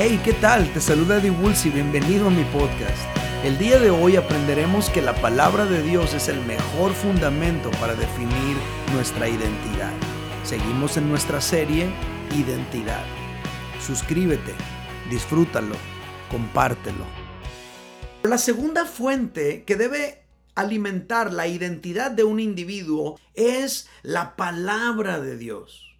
Hey, 0.00 0.20
¿qué 0.24 0.32
tal? 0.32 0.72
Te 0.72 0.80
saluda 0.80 1.16
Eddie 1.16 1.34
y 1.64 1.70
bienvenido 1.70 2.28
a 2.28 2.30
mi 2.30 2.44
podcast. 2.44 3.02
El 3.42 3.58
día 3.58 3.80
de 3.80 3.90
hoy 3.90 4.14
aprenderemos 4.14 4.90
que 4.90 5.02
la 5.02 5.12
palabra 5.20 5.66
de 5.66 5.82
Dios 5.82 6.14
es 6.14 6.28
el 6.28 6.40
mejor 6.44 6.92
fundamento 6.92 7.72
para 7.80 7.96
definir 7.96 8.56
nuestra 8.94 9.28
identidad. 9.28 9.92
Seguimos 10.44 10.96
en 10.98 11.08
nuestra 11.08 11.40
serie 11.40 11.90
Identidad. 12.30 13.04
Suscríbete, 13.84 14.54
disfrútalo, 15.10 15.74
compártelo. 16.30 17.04
La 18.22 18.38
segunda 18.38 18.84
fuente 18.84 19.64
que 19.64 19.74
debe 19.74 20.22
alimentar 20.54 21.32
la 21.32 21.48
identidad 21.48 22.12
de 22.12 22.22
un 22.22 22.38
individuo 22.38 23.18
es 23.34 23.88
la 24.02 24.36
palabra 24.36 25.18
de 25.18 25.36
Dios. 25.36 25.98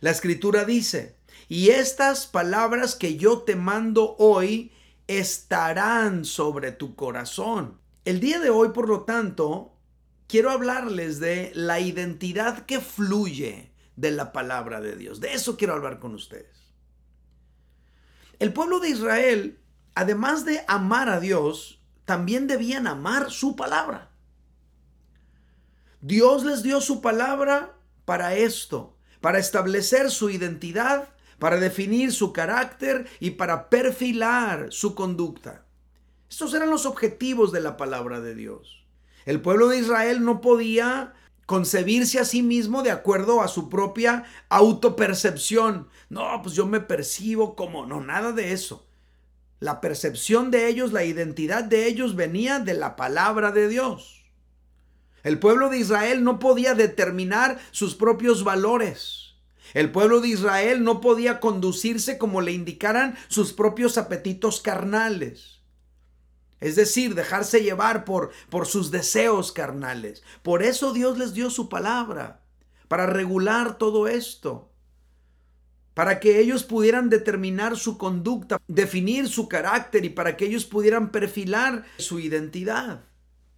La 0.00 0.10
escritura 0.10 0.64
dice, 0.64 1.17
y 1.48 1.70
estas 1.70 2.26
palabras 2.26 2.94
que 2.94 3.16
yo 3.16 3.38
te 3.38 3.56
mando 3.56 4.16
hoy 4.18 4.72
estarán 5.06 6.26
sobre 6.26 6.72
tu 6.72 6.94
corazón. 6.94 7.78
El 8.04 8.20
día 8.20 8.38
de 8.38 8.50
hoy, 8.50 8.70
por 8.70 8.88
lo 8.88 9.04
tanto, 9.04 9.74
quiero 10.26 10.50
hablarles 10.50 11.20
de 11.20 11.50
la 11.54 11.80
identidad 11.80 12.66
que 12.66 12.80
fluye 12.80 13.72
de 13.96 14.10
la 14.10 14.32
palabra 14.32 14.80
de 14.82 14.94
Dios. 14.94 15.20
De 15.20 15.32
eso 15.32 15.56
quiero 15.56 15.72
hablar 15.72 15.98
con 15.98 16.14
ustedes. 16.14 16.74
El 18.38 18.52
pueblo 18.52 18.78
de 18.78 18.90
Israel, 18.90 19.58
además 19.94 20.44
de 20.44 20.64
amar 20.68 21.08
a 21.08 21.18
Dios, 21.18 21.82
también 22.04 22.46
debían 22.46 22.86
amar 22.86 23.30
su 23.30 23.56
palabra. 23.56 24.10
Dios 26.00 26.44
les 26.44 26.62
dio 26.62 26.80
su 26.80 27.00
palabra 27.00 27.74
para 28.04 28.34
esto, 28.34 28.96
para 29.20 29.38
establecer 29.38 30.10
su 30.10 30.30
identidad 30.30 31.08
para 31.38 31.58
definir 31.58 32.12
su 32.12 32.32
carácter 32.32 33.08
y 33.20 33.32
para 33.32 33.68
perfilar 33.68 34.68
su 34.70 34.94
conducta. 34.94 35.64
Estos 36.28 36.52
eran 36.54 36.70
los 36.70 36.86
objetivos 36.86 37.52
de 37.52 37.60
la 37.60 37.76
palabra 37.76 38.20
de 38.20 38.34
Dios. 38.34 38.84
El 39.24 39.40
pueblo 39.40 39.68
de 39.68 39.78
Israel 39.78 40.24
no 40.24 40.40
podía 40.40 41.14
concebirse 41.46 42.18
a 42.18 42.24
sí 42.24 42.42
mismo 42.42 42.82
de 42.82 42.90
acuerdo 42.90 43.40
a 43.40 43.48
su 43.48 43.70
propia 43.70 44.24
autopercepción. 44.48 45.88
No, 46.10 46.40
pues 46.42 46.54
yo 46.54 46.66
me 46.66 46.80
percibo 46.80 47.56
como, 47.56 47.86
no, 47.86 48.00
nada 48.02 48.32
de 48.32 48.52
eso. 48.52 48.86
La 49.60 49.80
percepción 49.80 50.50
de 50.50 50.68
ellos, 50.68 50.92
la 50.92 51.04
identidad 51.04 51.64
de 51.64 51.86
ellos 51.86 52.14
venía 52.14 52.58
de 52.60 52.74
la 52.74 52.96
palabra 52.96 53.50
de 53.50 53.68
Dios. 53.68 54.24
El 55.24 55.38
pueblo 55.38 55.68
de 55.68 55.78
Israel 55.78 56.22
no 56.22 56.38
podía 56.38 56.74
determinar 56.74 57.58
sus 57.70 57.94
propios 57.94 58.44
valores. 58.44 59.27
El 59.74 59.92
pueblo 59.92 60.20
de 60.20 60.28
Israel 60.28 60.82
no 60.82 61.00
podía 61.00 61.40
conducirse 61.40 62.18
como 62.18 62.40
le 62.40 62.52
indicaran 62.52 63.16
sus 63.28 63.52
propios 63.52 63.98
apetitos 63.98 64.60
carnales. 64.60 65.60
Es 66.60 66.74
decir, 66.74 67.14
dejarse 67.14 67.62
llevar 67.62 68.04
por, 68.04 68.30
por 68.50 68.66
sus 68.66 68.90
deseos 68.90 69.52
carnales. 69.52 70.22
Por 70.42 70.62
eso 70.62 70.92
Dios 70.92 71.18
les 71.18 71.34
dio 71.34 71.50
su 71.50 71.68
palabra, 71.68 72.42
para 72.88 73.06
regular 73.06 73.78
todo 73.78 74.08
esto, 74.08 74.72
para 75.94 76.20
que 76.20 76.40
ellos 76.40 76.64
pudieran 76.64 77.10
determinar 77.10 77.76
su 77.76 77.98
conducta, 77.98 78.60
definir 78.66 79.28
su 79.28 79.48
carácter 79.48 80.04
y 80.04 80.10
para 80.10 80.36
que 80.36 80.46
ellos 80.46 80.64
pudieran 80.64 81.12
perfilar 81.12 81.84
su 81.98 82.18
identidad. 82.18 83.04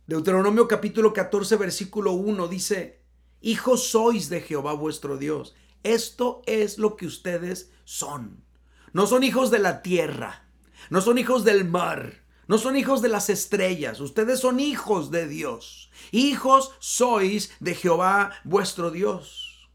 Deuteronomio 0.07 0.67
capítulo 0.67 1.13
14 1.13 1.57
versículo 1.57 2.13
1 2.13 2.49
dice, 2.49 3.01
Hijos 3.41 3.89
sois 3.89 4.29
de 4.29 4.41
Jehová 4.43 4.75
vuestro 4.75 5.17
Dios 5.17 5.55
esto 5.83 6.43
es 6.47 6.79
lo 6.79 6.97
que 6.97 7.07
ustedes 7.07 7.71
son. 7.85 8.45
No 8.93 9.07
son 9.07 9.23
hijos 9.23 9.51
de 9.51 9.59
la 9.59 9.83
tierra, 9.83 10.49
no 10.91 11.01
son 11.01 11.19
hijos 11.19 11.45
del 11.45 11.65
mar, 11.65 12.25
no 12.49 12.59
son 12.59 12.77
hijos 12.77 13.03
de 13.03 13.09
las 13.09 13.31
estrellas, 13.31 14.01
ustedes 14.01 14.41
son 14.41 14.59
hijos 14.59 15.11
de 15.11 15.29
Dios. 15.29 15.91
Hijos 16.11 16.73
sois 16.81 17.53
de 17.61 17.75
Jehová 17.75 18.33
vuestro 18.45 18.91
Dios. 18.91 19.69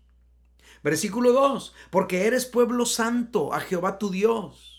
Versículo 0.83 1.31
2, 1.31 1.73
porque 1.89 2.27
eres 2.27 2.45
pueblo 2.45 2.85
santo 2.85 3.53
a 3.53 3.59
Jehová 3.61 3.97
tu 3.97 4.09
Dios. 4.09 4.75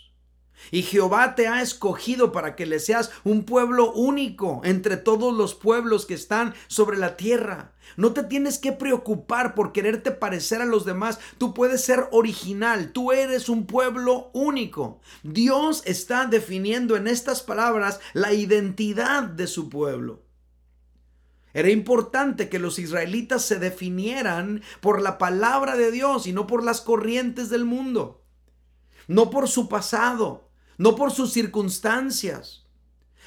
Y 0.70 0.82
Jehová 0.82 1.34
te 1.34 1.48
ha 1.48 1.62
escogido 1.62 2.32
para 2.32 2.56
que 2.56 2.66
le 2.66 2.80
seas 2.80 3.12
un 3.24 3.44
pueblo 3.44 3.92
único 3.92 4.60
entre 4.64 4.96
todos 4.96 5.34
los 5.34 5.54
pueblos 5.54 6.06
que 6.06 6.14
están 6.14 6.54
sobre 6.66 6.98
la 6.98 7.16
tierra. 7.16 7.72
No 7.96 8.12
te 8.12 8.24
tienes 8.24 8.58
que 8.58 8.72
preocupar 8.72 9.54
por 9.54 9.72
quererte 9.72 10.10
parecer 10.10 10.60
a 10.60 10.66
los 10.66 10.84
demás. 10.84 11.20
Tú 11.38 11.54
puedes 11.54 11.84
ser 11.84 12.08
original. 12.10 12.92
Tú 12.92 13.12
eres 13.12 13.48
un 13.48 13.66
pueblo 13.66 14.30
único. 14.32 15.00
Dios 15.22 15.82
está 15.86 16.26
definiendo 16.26 16.96
en 16.96 17.06
estas 17.06 17.42
palabras 17.42 18.00
la 18.12 18.32
identidad 18.32 19.22
de 19.22 19.46
su 19.46 19.68
pueblo. 19.68 20.26
Era 21.54 21.70
importante 21.70 22.50
que 22.50 22.58
los 22.58 22.78
israelitas 22.78 23.42
se 23.42 23.58
definieran 23.58 24.62
por 24.82 25.00
la 25.00 25.16
palabra 25.16 25.74
de 25.76 25.90
Dios 25.90 26.26
y 26.26 26.34
no 26.34 26.46
por 26.46 26.62
las 26.62 26.82
corrientes 26.82 27.48
del 27.48 27.64
mundo. 27.64 28.26
No 29.08 29.30
por 29.30 29.48
su 29.48 29.66
pasado, 29.66 30.45
no 30.78 30.96
por 30.96 31.12
sus 31.12 31.32
circunstancias. 31.32 32.64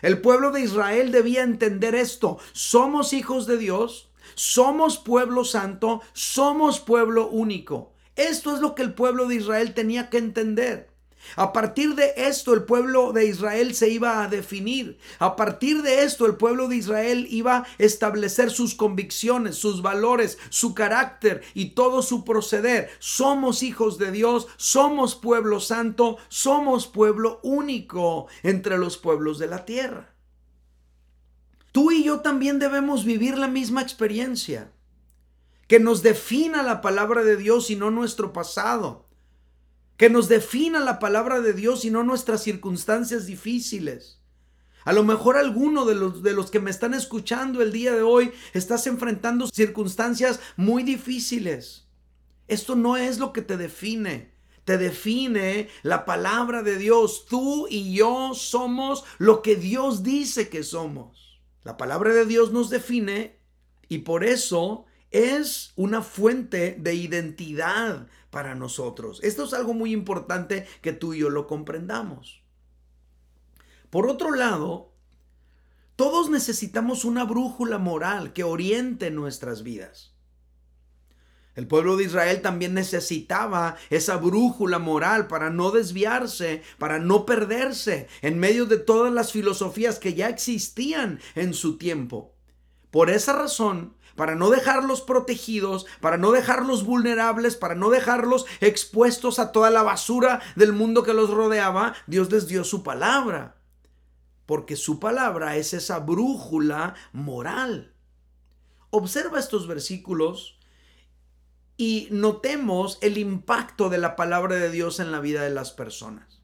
El 0.01 0.21
pueblo 0.21 0.51
de 0.51 0.61
Israel 0.61 1.11
debía 1.11 1.43
entender 1.43 1.95
esto. 1.95 2.37
Somos 2.53 3.13
hijos 3.13 3.47
de 3.47 3.57
Dios, 3.57 4.09
somos 4.35 4.97
pueblo 4.97 5.43
santo, 5.43 6.01
somos 6.13 6.79
pueblo 6.79 7.27
único. 7.27 7.93
Esto 8.15 8.53
es 8.53 8.61
lo 8.61 8.75
que 8.75 8.81
el 8.81 8.93
pueblo 8.93 9.27
de 9.27 9.35
Israel 9.35 9.73
tenía 9.73 10.09
que 10.09 10.17
entender. 10.17 10.88
A 11.35 11.53
partir 11.53 11.95
de 11.95 12.13
esto 12.15 12.53
el 12.53 12.63
pueblo 12.63 13.13
de 13.13 13.25
Israel 13.25 13.75
se 13.75 13.89
iba 13.89 14.23
a 14.23 14.27
definir. 14.27 14.97
A 15.19 15.35
partir 15.35 15.81
de 15.81 16.03
esto 16.03 16.25
el 16.25 16.35
pueblo 16.35 16.67
de 16.67 16.77
Israel 16.77 17.27
iba 17.29 17.57
a 17.57 17.67
establecer 17.77 18.51
sus 18.51 18.75
convicciones, 18.75 19.55
sus 19.55 19.81
valores, 19.81 20.37
su 20.49 20.73
carácter 20.73 21.41
y 21.53 21.71
todo 21.71 22.01
su 22.01 22.25
proceder. 22.25 22.89
Somos 22.99 23.63
hijos 23.63 23.97
de 23.97 24.11
Dios, 24.11 24.47
somos 24.57 25.15
pueblo 25.15 25.59
santo, 25.59 26.17
somos 26.29 26.87
pueblo 26.87 27.39
único 27.43 28.27
entre 28.43 28.77
los 28.77 28.97
pueblos 28.97 29.39
de 29.39 29.47
la 29.47 29.65
tierra. 29.65 30.13
Tú 31.71 31.91
y 31.91 32.03
yo 32.03 32.21
también 32.21 32.59
debemos 32.59 33.05
vivir 33.05 33.37
la 33.37 33.47
misma 33.47 33.81
experiencia. 33.81 34.71
Que 35.67 35.79
nos 35.79 36.01
defina 36.01 36.63
la 36.63 36.81
palabra 36.81 37.23
de 37.23 37.37
Dios 37.37 37.69
y 37.69 37.75
no 37.75 37.91
nuestro 37.91 38.33
pasado 38.33 39.08
que 39.99 40.09
nos 40.09 40.29
defina 40.29 40.79
la 40.79 40.97
palabra 40.97 41.41
de 41.41 41.51
Dios 41.51 41.83
y 41.83 41.91
no 41.91 42.03
nuestras 42.03 42.41
circunstancias 42.41 43.25
difíciles. 43.25 44.21
A 44.85 44.93
lo 44.93 45.03
mejor 45.03 45.35
alguno 45.35 45.83
de 45.83 45.93
los, 45.93 46.23
de 46.23 46.31
los 46.31 46.49
que 46.49 46.61
me 46.61 46.71
están 46.71 46.93
escuchando 46.93 47.61
el 47.61 47.73
día 47.73 47.91
de 47.91 48.01
hoy 48.01 48.31
estás 48.53 48.87
enfrentando 48.87 49.47
circunstancias 49.47 50.39
muy 50.55 50.83
difíciles. 50.83 51.89
Esto 52.47 52.77
no 52.77 52.95
es 52.95 53.19
lo 53.19 53.33
que 53.33 53.41
te 53.41 53.57
define. 53.57 54.31
Te 54.63 54.77
define 54.77 55.67
la 55.83 56.05
palabra 56.05 56.63
de 56.63 56.77
Dios. 56.77 57.25
Tú 57.25 57.67
y 57.69 57.93
yo 57.93 58.31
somos 58.33 59.03
lo 59.17 59.41
que 59.41 59.57
Dios 59.57 60.01
dice 60.01 60.47
que 60.47 60.63
somos. 60.63 61.41
La 61.63 61.75
palabra 61.75 62.13
de 62.13 62.25
Dios 62.25 62.53
nos 62.53 62.69
define 62.69 63.37
y 63.89 63.97
por 63.97 64.23
eso 64.23 64.85
es 65.11 65.73
una 65.75 66.01
fuente 66.01 66.75
de 66.79 66.93
identidad 66.93 68.07
para 68.29 68.55
nosotros. 68.55 69.19
Esto 69.23 69.45
es 69.45 69.53
algo 69.53 69.73
muy 69.73 69.91
importante 69.91 70.67
que 70.81 70.93
tú 70.93 71.13
y 71.13 71.19
yo 71.19 71.29
lo 71.29 71.47
comprendamos. 71.47 72.43
Por 73.89 74.07
otro 74.07 74.35
lado, 74.35 74.93
todos 75.95 76.29
necesitamos 76.29 77.05
una 77.05 77.23
brújula 77.23 77.77
moral 77.77 78.33
que 78.33 78.43
oriente 78.43 79.11
nuestras 79.11 79.63
vidas. 79.63 80.13
El 81.55 81.67
pueblo 81.67 81.97
de 81.97 82.05
Israel 82.05 82.41
también 82.41 82.73
necesitaba 82.73 83.75
esa 83.89 84.15
brújula 84.15 84.79
moral 84.79 85.27
para 85.27 85.49
no 85.49 85.71
desviarse, 85.71 86.63
para 86.77 86.99
no 86.99 87.25
perderse 87.25 88.07
en 88.21 88.39
medio 88.39 88.65
de 88.65 88.77
todas 88.77 89.11
las 89.11 89.33
filosofías 89.33 89.99
que 89.99 90.13
ya 90.13 90.29
existían 90.29 91.19
en 91.35 91.53
su 91.53 91.77
tiempo. 91.77 92.33
Por 92.91 93.09
esa 93.09 93.33
razón, 93.33 93.95
para 94.15 94.35
no 94.35 94.49
dejarlos 94.49 95.01
protegidos, 95.01 95.85
para 96.01 96.17
no 96.17 96.31
dejarlos 96.31 96.83
vulnerables, 96.85 97.55
para 97.55 97.75
no 97.75 97.89
dejarlos 97.89 98.45
expuestos 98.61 99.39
a 99.39 99.51
toda 99.51 99.69
la 99.69 99.83
basura 99.83 100.41
del 100.55 100.73
mundo 100.73 101.03
que 101.03 101.13
los 101.13 101.29
rodeaba, 101.29 101.93
Dios 102.07 102.31
les 102.31 102.47
dio 102.47 102.63
su 102.63 102.83
palabra. 102.83 103.55
Porque 104.45 104.75
su 104.75 104.99
palabra 104.99 105.57
es 105.57 105.73
esa 105.73 105.99
brújula 105.99 106.95
moral. 107.13 107.93
Observa 108.89 109.39
estos 109.39 109.67
versículos 109.67 110.59
y 111.77 112.07
notemos 112.11 112.97
el 113.01 113.17
impacto 113.17 113.89
de 113.89 113.99
la 113.99 114.15
palabra 114.15 114.55
de 114.55 114.69
Dios 114.69 114.99
en 114.99 115.11
la 115.11 115.19
vida 115.19 115.43
de 115.43 115.51
las 115.51 115.71
personas. 115.71 116.41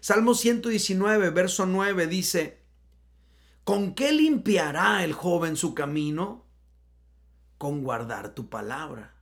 Salmo 0.00 0.34
119, 0.34 1.30
verso 1.30 1.66
9 1.66 2.06
dice, 2.06 2.62
¿con 3.64 3.94
qué 3.94 4.12
limpiará 4.12 5.02
el 5.02 5.12
joven 5.12 5.56
su 5.56 5.74
camino? 5.74 6.45
Con 7.58 7.82
guardar 7.82 8.34
tu 8.34 8.48
palabra. 8.48 9.14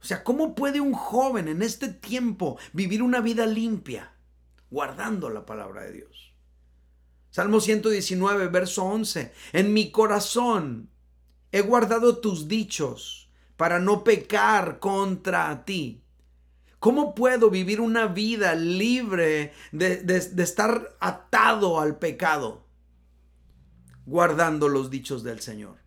O 0.00 0.04
sea, 0.04 0.22
¿cómo 0.22 0.54
puede 0.54 0.80
un 0.80 0.92
joven 0.92 1.48
en 1.48 1.62
este 1.62 1.88
tiempo 1.88 2.58
vivir 2.72 3.02
una 3.02 3.20
vida 3.20 3.46
limpia 3.46 4.12
guardando 4.70 5.30
la 5.30 5.46
palabra 5.46 5.82
de 5.82 5.92
Dios? 5.92 6.34
Salmo 7.30 7.60
119, 7.60 8.48
verso 8.48 8.84
11. 8.84 9.32
En 9.52 9.74
mi 9.74 9.90
corazón 9.90 10.90
he 11.52 11.60
guardado 11.60 12.18
tus 12.18 12.48
dichos 12.48 13.30
para 13.56 13.78
no 13.78 14.04
pecar 14.04 14.78
contra 14.78 15.64
ti. 15.64 16.02
¿Cómo 16.78 17.14
puedo 17.14 17.50
vivir 17.50 17.80
una 17.80 18.06
vida 18.06 18.54
libre 18.54 19.52
de, 19.72 19.96
de, 19.96 20.42
estar 20.42 20.96
atado 21.00 21.80
al 21.80 21.98
pecado? 21.98 22.66
Guardando 24.04 24.68
los 24.68 24.90
dichos 24.90 25.24
del 25.24 25.40
Señor. 25.40 25.85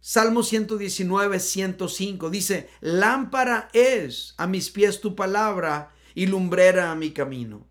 Salmo 0.00 0.42
119, 0.42 1.40
105 1.40 2.30
dice, 2.30 2.70
lámpara 2.80 3.68
es 3.72 4.34
a 4.36 4.46
mis 4.46 4.70
pies 4.70 5.00
tu 5.00 5.16
palabra 5.16 5.92
y 6.14 6.26
lumbrera 6.26 6.92
a 6.92 6.94
mi 6.94 7.10
camino. 7.10 7.66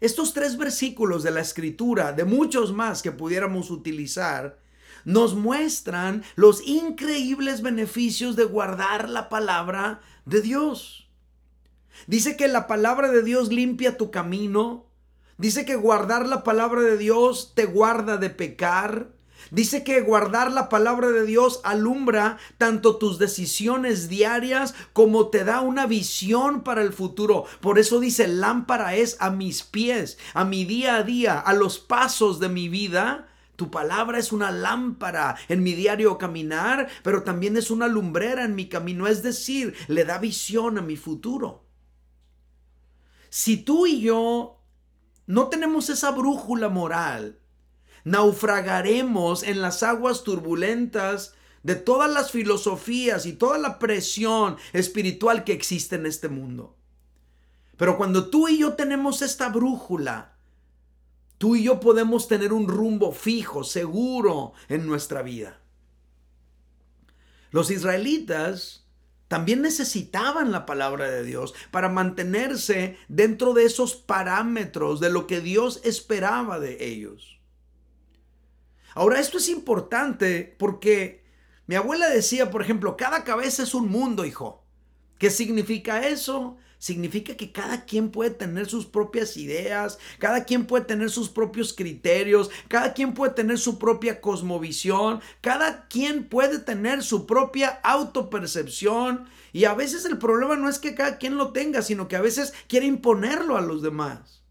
Estos 0.00 0.34
tres 0.34 0.58
versículos 0.58 1.22
de 1.22 1.30
la 1.30 1.40
escritura, 1.40 2.12
de 2.12 2.24
muchos 2.24 2.72
más 2.72 3.02
que 3.02 3.12
pudiéramos 3.12 3.70
utilizar, 3.70 4.58
nos 5.04 5.34
muestran 5.34 6.24
los 6.34 6.66
increíbles 6.66 7.62
beneficios 7.62 8.36
de 8.36 8.44
guardar 8.44 9.08
la 9.08 9.28
palabra 9.28 10.00
de 10.24 10.42
Dios. 10.42 11.08
Dice 12.06 12.36
que 12.36 12.48
la 12.48 12.66
palabra 12.66 13.10
de 13.10 13.22
Dios 13.22 13.50
limpia 13.50 13.96
tu 13.96 14.10
camino. 14.10 14.86
Dice 15.38 15.64
que 15.64 15.76
guardar 15.76 16.26
la 16.28 16.42
palabra 16.42 16.82
de 16.82 16.96
Dios 16.96 17.52
te 17.54 17.66
guarda 17.66 18.16
de 18.16 18.30
pecar. 18.30 19.12
Dice 19.50 19.84
que 19.84 20.00
guardar 20.00 20.50
la 20.50 20.68
palabra 20.68 21.10
de 21.10 21.26
Dios 21.26 21.60
alumbra 21.64 22.38
tanto 22.58 22.96
tus 22.96 23.18
decisiones 23.18 24.08
diarias 24.08 24.74
como 24.92 25.28
te 25.28 25.44
da 25.44 25.60
una 25.60 25.86
visión 25.86 26.62
para 26.62 26.82
el 26.82 26.92
futuro. 26.92 27.44
Por 27.60 27.78
eso 27.78 28.00
dice, 28.00 28.26
lámpara 28.26 28.94
es 28.94 29.16
a 29.20 29.30
mis 29.30 29.62
pies, 29.62 30.18
a 30.32 30.44
mi 30.44 30.64
día 30.64 30.96
a 30.96 31.02
día, 31.02 31.38
a 31.38 31.52
los 31.52 31.78
pasos 31.78 32.40
de 32.40 32.48
mi 32.48 32.68
vida. 32.68 33.28
Tu 33.56 33.70
palabra 33.70 34.18
es 34.18 34.32
una 34.32 34.50
lámpara 34.50 35.36
en 35.48 35.62
mi 35.62 35.74
diario 35.74 36.18
caminar, 36.18 36.88
pero 37.02 37.22
también 37.22 37.56
es 37.56 37.70
una 37.70 37.86
lumbrera 37.86 38.44
en 38.44 38.54
mi 38.54 38.68
camino, 38.68 39.06
es 39.06 39.22
decir, 39.22 39.74
le 39.86 40.04
da 40.04 40.18
visión 40.18 40.78
a 40.78 40.82
mi 40.82 40.96
futuro. 40.96 41.64
Si 43.30 43.56
tú 43.56 43.86
y 43.86 44.00
yo 44.00 44.60
no 45.26 45.48
tenemos 45.48 45.88
esa 45.88 46.10
brújula 46.10 46.68
moral, 46.68 47.40
naufragaremos 48.04 49.42
en 49.42 49.60
las 49.60 49.82
aguas 49.82 50.22
turbulentas 50.22 51.34
de 51.62 51.74
todas 51.74 52.12
las 52.12 52.30
filosofías 52.30 53.26
y 53.26 53.32
toda 53.32 53.58
la 53.58 53.78
presión 53.78 54.56
espiritual 54.72 55.44
que 55.44 55.54
existe 55.54 55.96
en 55.96 56.06
este 56.06 56.28
mundo. 56.28 56.76
Pero 57.76 57.96
cuando 57.96 58.28
tú 58.28 58.48
y 58.48 58.58
yo 58.58 58.74
tenemos 58.74 59.22
esta 59.22 59.48
brújula, 59.48 60.36
tú 61.38 61.56
y 61.56 61.64
yo 61.64 61.80
podemos 61.80 62.28
tener 62.28 62.52
un 62.52 62.68
rumbo 62.68 63.12
fijo, 63.12 63.64
seguro 63.64 64.52
en 64.68 64.86
nuestra 64.86 65.22
vida. 65.22 65.58
Los 67.50 67.70
israelitas 67.70 68.84
también 69.28 69.62
necesitaban 69.62 70.52
la 70.52 70.66
palabra 70.66 71.10
de 71.10 71.24
Dios 71.24 71.54
para 71.70 71.88
mantenerse 71.88 72.98
dentro 73.08 73.54
de 73.54 73.64
esos 73.64 73.94
parámetros 73.94 75.00
de 75.00 75.10
lo 75.10 75.26
que 75.26 75.40
Dios 75.40 75.80
esperaba 75.82 76.60
de 76.60 76.84
ellos. 76.84 77.33
Ahora, 78.94 79.20
esto 79.20 79.38
es 79.38 79.48
importante 79.48 80.54
porque 80.58 81.24
mi 81.66 81.74
abuela 81.74 82.08
decía, 82.08 82.50
por 82.50 82.62
ejemplo, 82.62 82.96
cada 82.96 83.24
cabeza 83.24 83.62
es 83.62 83.74
un 83.74 83.90
mundo, 83.90 84.24
hijo. 84.24 84.64
¿Qué 85.18 85.30
significa 85.30 86.06
eso? 86.06 86.56
Significa 86.78 87.34
que 87.34 87.50
cada 87.50 87.86
quien 87.86 88.10
puede 88.10 88.30
tener 88.30 88.66
sus 88.66 88.84
propias 88.84 89.38
ideas, 89.38 89.98
cada 90.18 90.44
quien 90.44 90.66
puede 90.66 90.84
tener 90.84 91.08
sus 91.08 91.30
propios 91.30 91.72
criterios, 91.72 92.50
cada 92.68 92.92
quien 92.92 93.14
puede 93.14 93.32
tener 93.32 93.58
su 93.58 93.78
propia 93.78 94.20
cosmovisión, 94.20 95.22
cada 95.40 95.88
quien 95.88 96.28
puede 96.28 96.58
tener 96.58 97.02
su 97.02 97.26
propia 97.26 97.80
autopercepción. 97.82 99.26
Y 99.54 99.64
a 99.64 99.72
veces 99.72 100.04
el 100.04 100.18
problema 100.18 100.56
no 100.56 100.68
es 100.68 100.78
que 100.78 100.94
cada 100.94 101.16
quien 101.16 101.38
lo 101.38 101.52
tenga, 101.52 101.80
sino 101.80 102.06
que 102.06 102.16
a 102.16 102.20
veces 102.20 102.52
quiere 102.68 102.84
imponerlo 102.84 103.56
a 103.56 103.62
los 103.62 103.80
demás. 103.80 104.42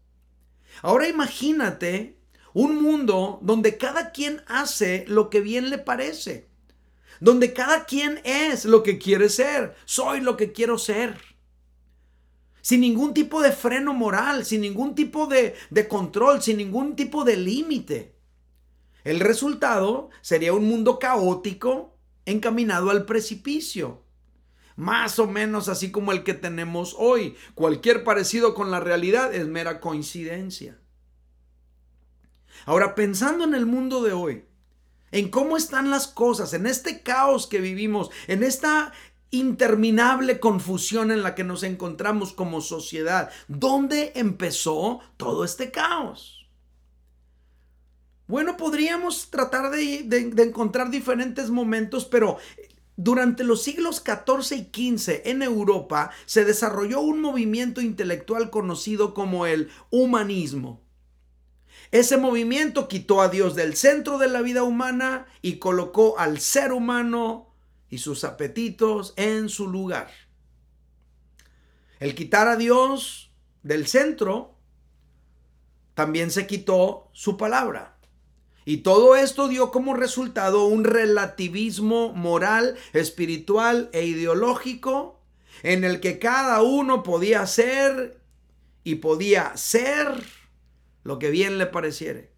Ahora 0.82 1.06
imagínate 1.06 2.18
un 2.54 2.80
mundo 2.80 3.40
donde 3.42 3.76
cada 3.76 4.12
quien 4.12 4.42
hace 4.46 5.04
lo 5.08 5.28
que 5.28 5.40
bien 5.40 5.70
le 5.70 5.78
parece. 5.78 6.48
Donde 7.20 7.52
cada 7.52 7.84
quien 7.84 8.20
es 8.24 8.64
lo 8.64 8.82
que 8.82 8.98
quiere 8.98 9.28
ser. 9.28 9.74
Soy 9.84 10.20
lo 10.20 10.36
que 10.36 10.52
quiero 10.52 10.78
ser. 10.78 11.18
Sin 12.62 12.80
ningún 12.80 13.12
tipo 13.12 13.42
de 13.42 13.52
freno 13.52 13.92
moral, 13.92 14.44
sin 14.44 14.62
ningún 14.62 14.94
tipo 14.94 15.26
de, 15.26 15.54
de 15.70 15.88
control, 15.88 16.40
sin 16.40 16.56
ningún 16.56 16.96
tipo 16.96 17.24
de 17.24 17.36
límite. 17.36 18.14
El 19.02 19.20
resultado 19.20 20.08
sería 20.22 20.54
un 20.54 20.66
mundo 20.66 20.98
caótico 20.98 21.98
encaminado 22.24 22.90
al 22.90 23.04
precipicio. 23.04 24.02
Más 24.76 25.18
o 25.18 25.26
menos 25.26 25.68
así 25.68 25.90
como 25.90 26.12
el 26.12 26.22
que 26.22 26.34
tenemos 26.34 26.94
hoy. 26.98 27.36
Cualquier 27.54 28.04
parecido 28.04 28.54
con 28.54 28.70
la 28.70 28.80
realidad 28.80 29.34
es 29.34 29.46
mera 29.46 29.80
coincidencia. 29.80 30.78
Ahora, 32.66 32.94
pensando 32.94 33.44
en 33.44 33.54
el 33.54 33.66
mundo 33.66 34.02
de 34.02 34.12
hoy, 34.12 34.44
en 35.10 35.30
cómo 35.30 35.56
están 35.56 35.90
las 35.90 36.06
cosas, 36.06 36.54
en 36.54 36.66
este 36.66 37.02
caos 37.02 37.46
que 37.46 37.60
vivimos, 37.60 38.10
en 38.26 38.42
esta 38.42 38.92
interminable 39.30 40.40
confusión 40.40 41.10
en 41.10 41.22
la 41.22 41.34
que 41.34 41.44
nos 41.44 41.62
encontramos 41.62 42.32
como 42.32 42.60
sociedad, 42.60 43.30
¿dónde 43.48 44.12
empezó 44.14 45.00
todo 45.16 45.44
este 45.44 45.70
caos? 45.70 46.48
Bueno, 48.26 48.56
podríamos 48.56 49.30
tratar 49.30 49.70
de, 49.70 50.08
encontrar 50.38 50.90
diferentes 50.90 51.50
momentos, 51.50 52.06
pero 52.06 52.38
durante 52.96 53.44
los 53.44 53.62
siglos 53.62 54.02
XIV 54.04 54.70
y 54.72 54.96
XV 54.96 55.22
en 55.24 55.42
Europa 55.42 56.10
se 56.24 56.44
desarrolló 56.44 57.00
un 57.00 57.20
movimiento 57.20 57.82
intelectual 57.82 58.50
conocido 58.50 59.12
como 59.12 59.46
el 59.46 59.68
humanismo. 59.90 60.83
Ese 61.94 62.16
movimiento 62.16 62.88
quitó 62.88 63.22
a 63.22 63.28
Dios 63.28 63.54
del 63.54 63.76
centro 63.76 64.18
de 64.18 64.26
la 64.26 64.42
vida 64.42 64.64
humana 64.64 65.28
y 65.42 65.58
colocó 65.58 66.18
al 66.18 66.40
ser 66.40 66.72
humano 66.72 67.54
y 67.88 67.98
sus 67.98 68.24
apetitos 68.24 69.14
en 69.16 69.48
su 69.48 69.68
lugar. 69.68 70.10
El 72.00 72.16
quitar 72.16 72.48
a 72.48 72.56
Dios 72.56 73.30
del 73.62 73.86
centro, 73.86 74.56
también 75.94 76.32
se 76.32 76.48
quitó 76.48 77.10
su 77.12 77.36
palabra. 77.36 77.96
Y 78.64 78.78
todo 78.78 79.14
esto 79.14 79.46
dio 79.46 79.70
como 79.70 79.94
resultado 79.94 80.64
un 80.64 80.82
relativismo 80.82 82.12
moral, 82.12 82.76
espiritual 82.92 83.88
e 83.92 84.04
ideológico 84.04 85.20
en 85.62 85.84
el 85.84 86.00
que 86.00 86.18
cada 86.18 86.60
uno 86.60 87.04
podía 87.04 87.46
ser 87.46 88.20
y 88.82 88.96
podía 88.96 89.56
ser 89.56 90.43
lo 91.04 91.18
que 91.18 91.30
bien 91.30 91.58
le 91.58 91.66
pareciere. 91.66 92.32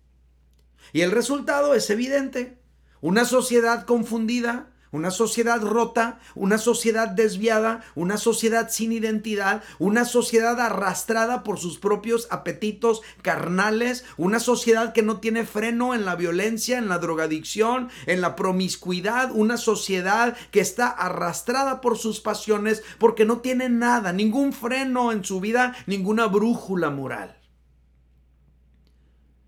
Y 0.92 1.00
el 1.00 1.10
resultado 1.10 1.74
es 1.74 1.88
evidente. 1.90 2.58
Una 3.00 3.24
sociedad 3.24 3.84
confundida, 3.84 4.72
una 4.92 5.10
sociedad 5.10 5.60
rota, 5.62 6.20
una 6.34 6.58
sociedad 6.58 7.08
desviada, 7.08 7.84
una 7.94 8.16
sociedad 8.16 8.70
sin 8.70 8.92
identidad, 8.92 9.62
una 9.78 10.04
sociedad 10.04 10.60
arrastrada 10.60 11.42
por 11.42 11.58
sus 11.58 11.78
propios 11.78 12.28
apetitos 12.30 13.02
carnales, 13.22 14.04
una 14.16 14.40
sociedad 14.40 14.92
que 14.92 15.02
no 15.02 15.20
tiene 15.20 15.44
freno 15.44 15.94
en 15.94 16.04
la 16.04 16.16
violencia, 16.16 16.78
en 16.78 16.88
la 16.88 16.98
drogadicción, 16.98 17.90
en 18.06 18.20
la 18.20 18.36
promiscuidad, 18.36 19.30
una 19.32 19.56
sociedad 19.56 20.36
que 20.50 20.60
está 20.60 20.88
arrastrada 20.88 21.80
por 21.80 21.98
sus 21.98 22.20
pasiones 22.20 22.82
porque 22.98 23.24
no 23.24 23.38
tiene 23.40 23.68
nada, 23.68 24.12
ningún 24.12 24.52
freno 24.52 25.12
en 25.12 25.24
su 25.24 25.40
vida, 25.40 25.76
ninguna 25.86 26.26
brújula 26.26 26.90
moral. 26.90 27.36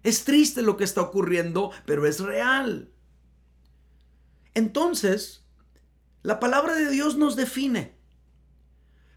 Es 0.02 0.24
triste 0.24 0.62
lo 0.62 0.76
que 0.76 0.84
está 0.84 1.02
ocurriendo, 1.02 1.70
pero 1.84 2.06
es 2.06 2.20
real. 2.20 2.90
Entonces, 4.54 5.44
la 6.22 6.40
palabra 6.40 6.74
de 6.74 6.90
Dios 6.90 7.16
nos 7.16 7.36
define. 7.36 7.98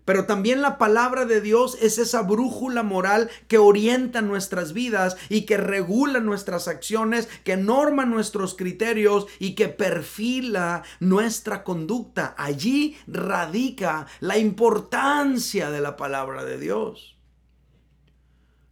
Pero 0.05 0.25
también 0.25 0.61
la 0.61 0.77
palabra 0.77 1.25
de 1.25 1.41
Dios 1.41 1.77
es 1.79 1.97
esa 1.99 2.23
brújula 2.23 2.81
moral 2.83 3.29
que 3.47 3.59
orienta 3.59 4.21
nuestras 4.21 4.73
vidas 4.73 5.15
y 5.29 5.45
que 5.45 5.57
regula 5.57 6.19
nuestras 6.19 6.67
acciones, 6.67 7.27
que 7.43 7.55
norma 7.55 8.05
nuestros 8.05 8.55
criterios 8.55 9.27
y 9.39 9.53
que 9.53 9.67
perfila 9.69 10.83
nuestra 10.99 11.63
conducta. 11.63 12.33
Allí 12.37 12.97
radica 13.07 14.07
la 14.19 14.37
importancia 14.37 15.69
de 15.69 15.81
la 15.81 15.95
palabra 15.97 16.45
de 16.45 16.57
Dios. 16.57 17.17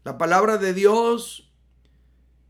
La 0.04 0.18
palabra 0.18 0.58
de 0.58 0.74
Dios 0.74 1.49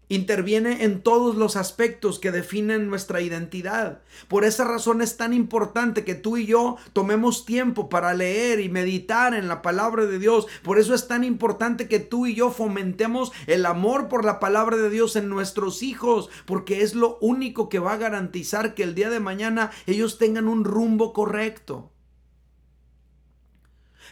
interviene 0.09 0.83
en 0.83 1.01
todos 1.01 1.35
los 1.35 1.55
aspectos 1.55 2.19
que 2.19 2.31
definen 2.31 2.89
nuestra 2.89 3.21
identidad. 3.21 4.01
Por 4.27 4.43
esa 4.43 4.65
razón 4.65 5.01
es 5.01 5.17
tan 5.17 5.33
importante 5.33 6.03
que 6.03 6.15
tú 6.15 6.37
y 6.37 6.45
yo 6.45 6.77
tomemos 6.93 7.45
tiempo 7.45 7.89
para 7.89 8.13
leer 8.13 8.59
y 8.59 8.69
meditar 8.69 9.33
en 9.33 9.47
la 9.47 9.61
palabra 9.61 10.05
de 10.05 10.19
Dios. 10.19 10.47
Por 10.63 10.79
eso 10.79 10.93
es 10.93 11.07
tan 11.07 11.23
importante 11.23 11.87
que 11.87 11.99
tú 11.99 12.25
y 12.25 12.35
yo 12.35 12.51
fomentemos 12.51 13.31
el 13.47 13.65
amor 13.65 14.09
por 14.09 14.25
la 14.25 14.39
palabra 14.39 14.77
de 14.77 14.89
Dios 14.89 15.15
en 15.15 15.29
nuestros 15.29 15.83
hijos, 15.83 16.29
porque 16.45 16.81
es 16.81 16.95
lo 16.95 17.17
único 17.21 17.69
que 17.69 17.79
va 17.79 17.93
a 17.93 17.97
garantizar 17.97 18.73
que 18.73 18.83
el 18.83 18.95
día 18.95 19.09
de 19.09 19.19
mañana 19.19 19.71
ellos 19.85 20.17
tengan 20.17 20.47
un 20.47 20.63
rumbo 20.63 21.13
correcto. 21.13 21.91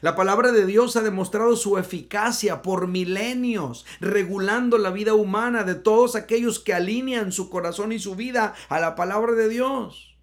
La 0.02 0.16
palabra 0.16 0.52
de 0.52 0.66
Dios 0.66 0.96
ha 0.96 1.02
demostrado 1.02 1.56
su 1.56 1.78
eficacia 1.80 2.62
por 2.62 2.88
milenios, 2.88 3.86
regulando 4.00 4.78
la 4.78 4.92
vida 4.92 5.16
humana 5.16 5.64
de 5.64 5.74
todos 5.74 6.16
aquellos 6.16 6.60
que 6.60 6.74
alinean 6.74 7.32
su 7.32 7.50
corazón 7.50 7.92
y 7.92 8.00
su 8.00 8.16
vida 8.16 8.54
a 8.70 8.80
la 8.80 8.96
palabra 8.96 9.34
de 9.34 9.50
Dios. 9.50 10.16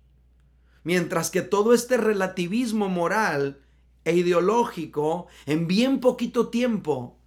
Mientras 0.85 1.31
que 1.31 1.43
todo 1.43 1.75
este 1.75 1.97
relativismo 1.97 2.89
moral 2.89 3.63
e 4.05 4.15
ideológico 4.15 5.27
en 5.47 5.67
bien 5.67 5.99
poquito 6.01 6.51
tiempo 6.51 7.19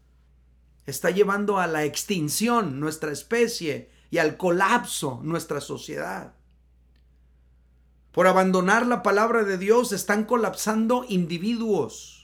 está 0.85 1.09
llevando 1.09 1.59
a 1.59 1.67
la 1.67 1.83
extinción 1.83 2.79
nuestra 2.79 3.11
especie 3.11 3.89
y 4.09 4.19
al 4.19 4.37
colapso 4.37 5.19
nuestra 5.21 5.59
sociedad. 5.59 6.33
Por 8.13 8.25
abandonar 8.25 8.87
la 8.87 9.03
palabra 9.03 9.43
de 9.43 9.57
Dios 9.57 9.91
están 9.91 10.23
colapsando 10.23 11.05
individuos 11.09 12.16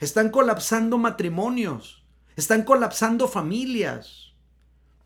están 0.00 0.30
colapsando 0.30 0.98
matrimonios. 0.98 2.02
Están 2.36 2.64
colapsando 2.64 3.28
familias. 3.28 4.32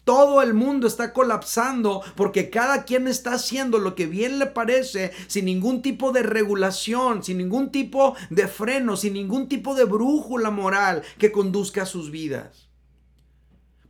Todo 0.05 0.43
el 0.43 0.53
mundo 0.53 0.87
está 0.87 1.13
colapsando 1.15 2.03
porque 2.15 2.51
cada 2.51 2.85
quien 2.85 3.09
está 3.09 3.33
haciendo 3.33 3.79
lo 3.79 3.95
que 3.95 4.07
bien 4.07 4.39
le 4.39 4.47
parece 4.47 5.13
sin 5.29 5.47
ningún 5.47 5.81
tipo 5.81 6.13
de 6.13 6.23
regulación, 6.23 7.25
sin 7.25 7.39
ningún 7.39 7.71
tipo 7.71 8.15
de 8.29 8.47
freno, 8.47 8.97
sin 8.99 9.15
ningún 9.15 9.49
tipo 9.49 9.75
de 9.75 9.85
brújula 9.85 10.51
moral 10.51 11.03
que 11.19 11.33
conduzca 11.33 11.83
a 11.83 11.87
sus 11.87 12.11
vidas. 12.11 12.63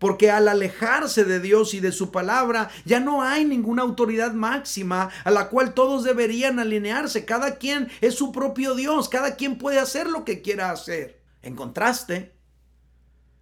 Porque 0.05 0.31
al 0.31 0.49
alejarse 0.49 1.25
de 1.25 1.41
Dios 1.41 1.73
y 1.73 1.81
de 1.81 1.91
su 1.91 2.11
palabra, 2.11 2.69
ya 2.85 3.01
no 3.01 3.23
hay 3.23 3.47
ninguna 3.47 3.85
autoridad 3.85 4.35
máxima 4.35 5.09
a 5.25 5.31
la 5.31 5.49
cual 5.49 5.73
todos 5.73 6.05
deberían 6.05 6.59
alinearse. 6.59 7.25
Cada 7.25 7.57
quien 7.57 7.89
es 8.03 8.15
su 8.15 8.31
propio 8.31 8.75
Dios, 8.75 9.09
cada 9.09 9.37
quien 9.37 9.57
puede 9.57 9.79
hacer 9.79 10.07
lo 10.07 10.27
que 10.27 10.43
quiera 10.43 10.71
hacer. 10.71 11.23
En 11.41 11.57
contraste, 11.57 12.35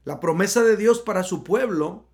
la 0.05 0.21
promesa 0.21 0.63
de 0.63 0.77
Dios 0.77 1.01
para 1.01 1.25
su 1.25 1.43
pueblo, 1.43 2.07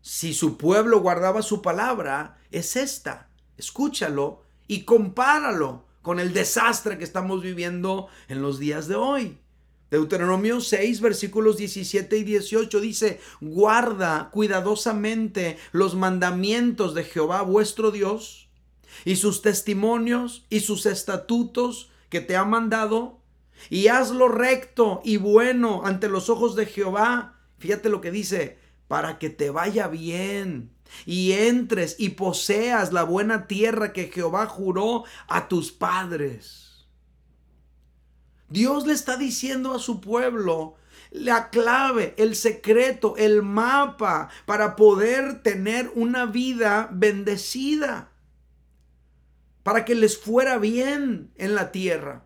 si 0.00 0.34
su 0.34 0.56
pueblo 0.56 0.98
guardaba 0.98 1.42
su 1.42 1.62
palabra, 1.62 2.38
es 2.50 2.74
esta. 2.74 3.28
Escúchalo 3.56 4.42
y 4.66 4.82
compáralo 4.82 5.86
con 6.02 6.18
el 6.18 6.32
desastre 6.32 6.98
que 6.98 7.04
estamos 7.04 7.40
viviendo 7.40 8.08
en 8.26 8.42
los 8.42 8.58
días 8.58 8.88
de 8.88 8.96
hoy. 8.96 9.38
Deuteronomio 9.90 10.60
6, 10.60 11.00
versículos 11.00 11.56
17 11.56 12.18
y 12.18 12.24
18 12.24 12.80
dice, 12.80 13.20
guarda 13.40 14.30
cuidadosamente 14.32 15.58
los 15.72 15.94
mandamientos 15.94 16.94
de 16.94 17.04
Jehová 17.04 17.42
vuestro 17.42 17.92
Dios 17.92 18.48
y 19.04 19.16
sus 19.16 19.42
testimonios 19.42 20.44
y 20.50 20.60
sus 20.60 20.86
estatutos 20.86 21.90
que 22.08 22.20
te 22.20 22.36
ha 22.36 22.44
mandado 22.44 23.20
y 23.70 23.88
hazlo 23.88 24.28
recto 24.28 25.00
y 25.04 25.18
bueno 25.18 25.82
ante 25.84 26.08
los 26.08 26.30
ojos 26.30 26.56
de 26.56 26.66
Jehová. 26.66 27.38
Fíjate 27.58 27.88
lo 27.88 28.00
que 28.00 28.10
dice, 28.10 28.58
para 28.88 29.18
que 29.18 29.30
te 29.30 29.50
vaya 29.50 29.88
bien 29.88 30.70
y 31.04 31.32
entres 31.32 31.96
y 31.98 32.10
poseas 32.10 32.92
la 32.92 33.02
buena 33.02 33.46
tierra 33.46 33.92
que 33.92 34.08
Jehová 34.08 34.46
juró 34.46 35.04
a 35.28 35.48
tus 35.48 35.72
padres. 35.72 36.65
Dios 38.48 38.86
le 38.86 38.92
está 38.92 39.16
diciendo 39.16 39.74
a 39.74 39.78
su 39.78 40.00
pueblo 40.00 40.76
la 41.10 41.50
clave, 41.50 42.14
el 42.18 42.34
secreto, 42.36 43.16
el 43.16 43.42
mapa 43.42 44.28
para 44.44 44.76
poder 44.76 45.42
tener 45.42 45.90
una 45.94 46.26
vida 46.26 46.88
bendecida, 46.92 48.12
para 49.62 49.84
que 49.84 49.94
les 49.94 50.18
fuera 50.18 50.58
bien 50.58 51.32
en 51.36 51.54
la 51.54 51.72
tierra. 51.72 52.24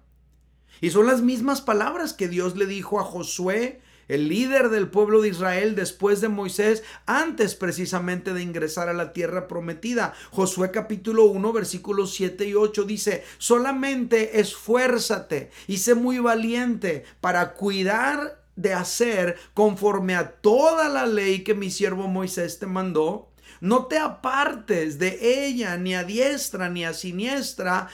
Y 0.81 0.91
son 0.91 1.07
las 1.07 1.23
mismas 1.23 1.61
palabras 1.61 2.13
que 2.13 2.29
Dios 2.29 2.57
le 2.57 2.67
dijo 2.67 3.01
a 3.01 3.05
Josué 3.05 3.81
el 4.11 4.29
líder 4.29 4.71
del 4.71 4.89
pueblo 4.89 5.23
de 5.23 5.29
Israel 5.29 5.77
después 5.77 6.21
de 6.21 6.29
Moisés, 6.29 6.83
antes 7.07 7.55
precisamente 7.55 8.35
de 8.35 8.43
ingresar 8.43 8.89
a 8.89 8.93
la 8.93 9.13
tierra 9.13 9.47
prometida. 9.47 10.15
Josué 10.33 10.73
capítulo 10.73 11.27
1 11.27 11.53
versículos 11.53 12.13
7 12.15 12.45
y 12.47 12.55
8 12.55 12.83
dice, 12.85 13.25
solamente 13.39 14.41
esfuérzate 14.41 15.51
y 15.69 15.79
sé 15.79 15.95
muy 15.95 16.19
valiente 16.19 17.05
para 17.21 17.55
cuidar 17.55 18.43
de 18.57 18.75
hacer 18.75 19.39
conforme 19.55 20.17
a 20.17 20.33
toda 20.33 20.89
la 20.89 21.07
ley 21.07 21.45
que 21.45 21.55
mi 21.55 21.71
siervo 21.71 22.09
Moisés 22.09 22.59
te 22.59 22.67
mandó. 22.67 23.31
No 23.61 23.87
te 23.87 23.99
apartes 23.99 24.99
de 24.99 25.47
ella 25.47 25.77
ni 25.77 25.95
a 25.95 26.03
diestra 26.03 26.69
ni 26.69 26.85
a 26.85 26.95
siniestra. 26.95 27.89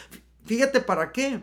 Fíjate 0.46 0.80
para 0.80 1.12
qué 1.12 1.42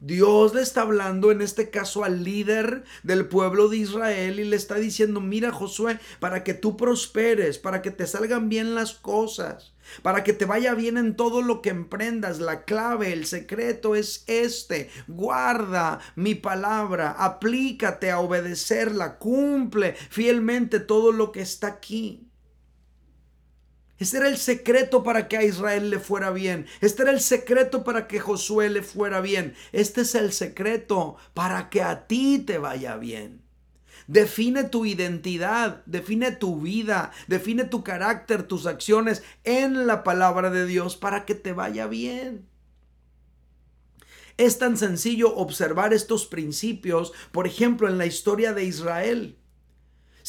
Dios 0.00 0.54
le 0.54 0.62
está 0.62 0.80
hablando 0.80 1.30
en 1.30 1.42
este 1.42 1.68
caso 1.68 2.04
al 2.04 2.24
líder 2.24 2.84
del 3.02 3.26
pueblo 3.26 3.68
de 3.68 3.76
Israel 3.76 4.40
y 4.40 4.44
le 4.44 4.56
está 4.56 4.76
diciendo, 4.76 5.20
mira 5.20 5.52
Josué, 5.52 5.98
para 6.20 6.42
que 6.42 6.54
tú 6.54 6.78
prosperes, 6.78 7.58
para 7.58 7.82
que 7.82 7.90
te 7.90 8.06
salgan 8.06 8.48
bien 8.48 8.74
las 8.74 8.94
cosas, 8.94 9.74
para 10.00 10.24
que 10.24 10.32
te 10.32 10.46
vaya 10.46 10.72
bien 10.72 10.96
en 10.96 11.16
todo 11.16 11.42
lo 11.42 11.60
que 11.60 11.68
emprendas, 11.68 12.38
la 12.38 12.64
clave, 12.64 13.12
el 13.12 13.26
secreto 13.26 13.94
es 13.94 14.24
este, 14.26 14.88
guarda 15.06 16.00
mi 16.16 16.34
palabra, 16.34 17.10
aplícate 17.18 18.10
a 18.10 18.20
obedecerla, 18.20 19.18
cumple 19.18 19.92
fielmente 19.92 20.80
todo 20.80 21.12
lo 21.12 21.30
que 21.30 21.42
está 21.42 21.66
aquí. 21.66 22.29
Este 24.00 24.16
era 24.16 24.28
el 24.28 24.38
secreto 24.38 25.02
para 25.02 25.28
que 25.28 25.36
a 25.36 25.44
Israel 25.44 25.90
le 25.90 26.00
fuera 26.00 26.30
bien. 26.30 26.66
Este 26.80 27.02
era 27.02 27.12
el 27.12 27.20
secreto 27.20 27.84
para 27.84 28.08
que 28.08 28.18
Josué 28.18 28.70
le 28.70 28.82
fuera 28.82 29.20
bien. 29.20 29.54
Este 29.72 30.00
es 30.00 30.14
el 30.14 30.32
secreto 30.32 31.16
para 31.34 31.68
que 31.68 31.82
a 31.82 32.06
ti 32.06 32.38
te 32.38 32.56
vaya 32.56 32.96
bien. 32.96 33.42
Define 34.06 34.64
tu 34.64 34.86
identidad, 34.86 35.84
define 35.84 36.32
tu 36.32 36.62
vida, 36.62 37.12
define 37.28 37.64
tu 37.64 37.84
carácter, 37.84 38.42
tus 38.42 38.64
acciones 38.64 39.22
en 39.44 39.86
la 39.86 40.02
palabra 40.02 40.50
de 40.50 40.64
Dios 40.64 40.96
para 40.96 41.26
que 41.26 41.34
te 41.34 41.52
vaya 41.52 41.86
bien. 41.86 42.48
Es 44.38 44.58
tan 44.58 44.78
sencillo 44.78 45.36
observar 45.36 45.92
estos 45.92 46.24
principios, 46.24 47.12
por 47.32 47.46
ejemplo, 47.46 47.86
en 47.86 47.98
la 47.98 48.06
historia 48.06 48.54
de 48.54 48.64
Israel. 48.64 49.39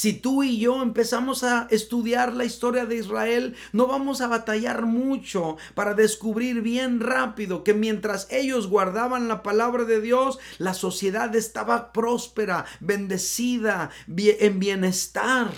Si 0.01 0.13
tú 0.13 0.41
y 0.41 0.57
yo 0.57 0.81
empezamos 0.81 1.43
a 1.43 1.67
estudiar 1.69 2.33
la 2.33 2.43
historia 2.43 2.87
de 2.87 2.95
Israel, 2.95 3.55
no 3.71 3.85
vamos 3.85 4.21
a 4.21 4.27
batallar 4.27 4.87
mucho 4.87 5.57
para 5.75 5.93
descubrir 5.93 6.63
bien 6.63 7.01
rápido 7.01 7.63
que 7.63 7.75
mientras 7.75 8.27
ellos 8.31 8.65
guardaban 8.65 9.27
la 9.27 9.43
palabra 9.43 9.83
de 9.83 10.01
Dios, 10.01 10.39
la 10.57 10.73
sociedad 10.73 11.35
estaba 11.35 11.93
próspera, 11.93 12.65
bendecida, 12.79 13.91
en 14.07 14.57
bienestar. 14.57 15.53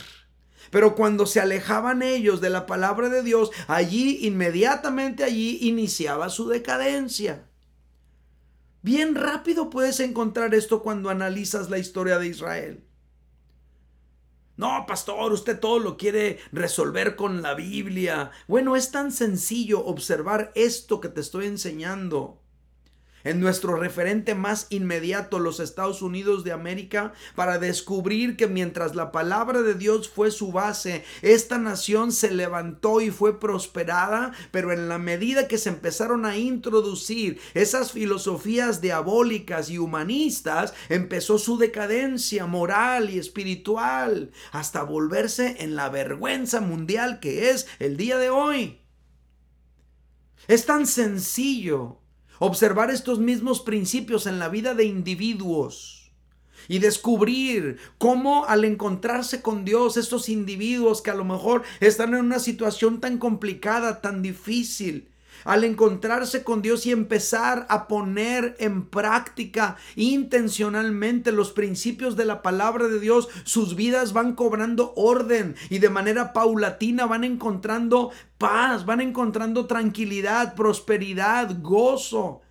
Pero 0.72 0.94
cuando 0.94 1.26
se 1.26 1.40
alejaban 1.40 2.02
ellos 2.02 2.42
de 2.42 2.50
la 2.50 2.66
palabra 2.66 3.08
de 3.08 3.24
Dios, 3.24 3.50
allí, 3.70 4.28
inmediatamente 4.28 5.24
allí, 5.24 5.60
iniciaba 5.62 6.28
su 6.28 6.50
decadencia. 6.50 7.46
Bien 8.82 9.16
rápido 9.16 9.70
puedes 9.70 10.02
encontrar 10.02 10.54
esto 10.54 10.84
cuando 10.84 11.10
analizas 11.10 11.70
la 11.70 11.78
historia 11.78 12.20
de 12.20 12.28
Israel. 12.28 12.84
No, 14.56 14.86
pastor, 14.86 15.34
usted 15.34 15.60
todo 15.60 15.80
lo 15.80 15.98
quiere 15.98 16.40
resolver 16.52 17.16
con 17.16 17.42
la 17.42 17.56
Biblia. 17.56 18.30
Bueno, 18.48 18.76
es 18.76 18.92
tan 18.92 19.12
sencillo 19.12 19.84
observar 19.84 20.52
esto 20.54 21.00
que 21.00 21.10
te 21.10 21.22
estoy 21.22 21.48
enseñando. 21.48 22.43
En 23.24 23.40
nuestro 23.40 23.76
referente 23.76 24.36
más 24.36 24.68
inmediato, 24.70 25.40
los 25.40 25.60
Estados 25.60 26.02
Unidos 26.02 26.44
de 26.44 26.52
América, 26.52 27.14
para 27.36 27.60
descubrir 27.60 28.36
que 28.36 28.48
mientras 28.48 28.96
la 28.96 29.12
palabra 29.12 29.62
de 29.62 29.76
Dios 29.76 30.10
fue 30.10 30.32
su 30.32 30.52
base, 30.52 31.04
esta 31.22 31.58
nación 31.58 32.12
se 32.12 32.32
levantó 32.32 33.02
y 33.02 33.12
fue 33.12 33.40
prosperada, 33.40 34.34
pero 34.52 34.72
en 34.72 34.90
la 34.90 34.98
medida 34.98 35.48
que 35.48 35.58
se 35.58 35.70
empezaron 35.70 36.26
a 36.26 36.38
introducir 36.38 37.40
esas 37.54 37.92
filosofías 37.92 38.82
diabólicas 38.82 39.70
y 39.70 39.78
humanistas, 39.78 40.74
empezó 40.90 41.38
su 41.38 41.58
decadencia 41.58 42.46
moral 42.46 43.10
y 43.10 43.20
espiritual, 43.20 44.32
hasta 44.52 44.84
volverse 44.84 45.58
en 45.60 45.76
la 45.76 45.90
vergüenza 45.90 46.62
mundial 46.62 47.20
que 47.20 47.50
es 47.50 47.68
el 47.80 47.98
día 47.98 48.18
de 48.18 48.30
hoy. 48.30 48.82
Es 50.48 50.66
tan 50.66 50.86
sencillo 50.86 52.03
observar 52.46 52.92
estos 52.92 53.20
mismos 53.20 53.62
principios 53.62 54.28
en 54.28 54.38
la 54.38 54.50
vida 54.50 54.74
de 54.74 54.86
individuos 54.86 56.12
y 56.68 56.80
descubrir 56.80 57.78
cómo 57.98 58.46
al 58.46 58.66
encontrarse 58.66 59.42
con 59.42 59.66
Dios, 59.66 59.98
estos 59.98 60.30
individuos 60.30 61.02
que 61.02 61.12
a 61.12 61.16
lo 61.16 61.24
mejor 61.24 61.64
están 61.80 62.14
en 62.14 62.22
una 62.22 62.40
situación 62.40 63.00
tan 63.00 63.18
complicada, 63.18 64.02
tan 64.02 64.22
difícil, 64.22 65.10
al 65.46 65.64
encontrarse 65.64 66.44
con 66.44 66.62
Dios 66.62 66.86
y 66.86 66.92
empezar 66.92 67.66
a 67.70 67.88
poner 67.88 68.56
en 68.60 68.86
práctica 68.86 69.78
intencionalmente 69.96 71.32
los 71.32 71.52
principios 71.52 72.16
de 72.16 72.26
la 72.26 72.42
palabra 72.42 72.88
de 72.88 73.00
Dios, 73.00 73.30
sus 73.44 73.76
vidas 73.76 74.14
van 74.14 74.34
cobrando 74.34 74.94
orden 74.96 75.56
y 75.70 75.80
de 75.80 75.90
manera 75.90 76.34
paulatina 76.34 77.06
van 77.06 77.24
encontrando 77.24 78.12
paz, 78.38 78.86
van 78.86 79.02
encontrando 79.02 79.66
tranquilidad, 79.66 80.56
prosperidad, 80.56 81.62
gozo. 81.62 82.42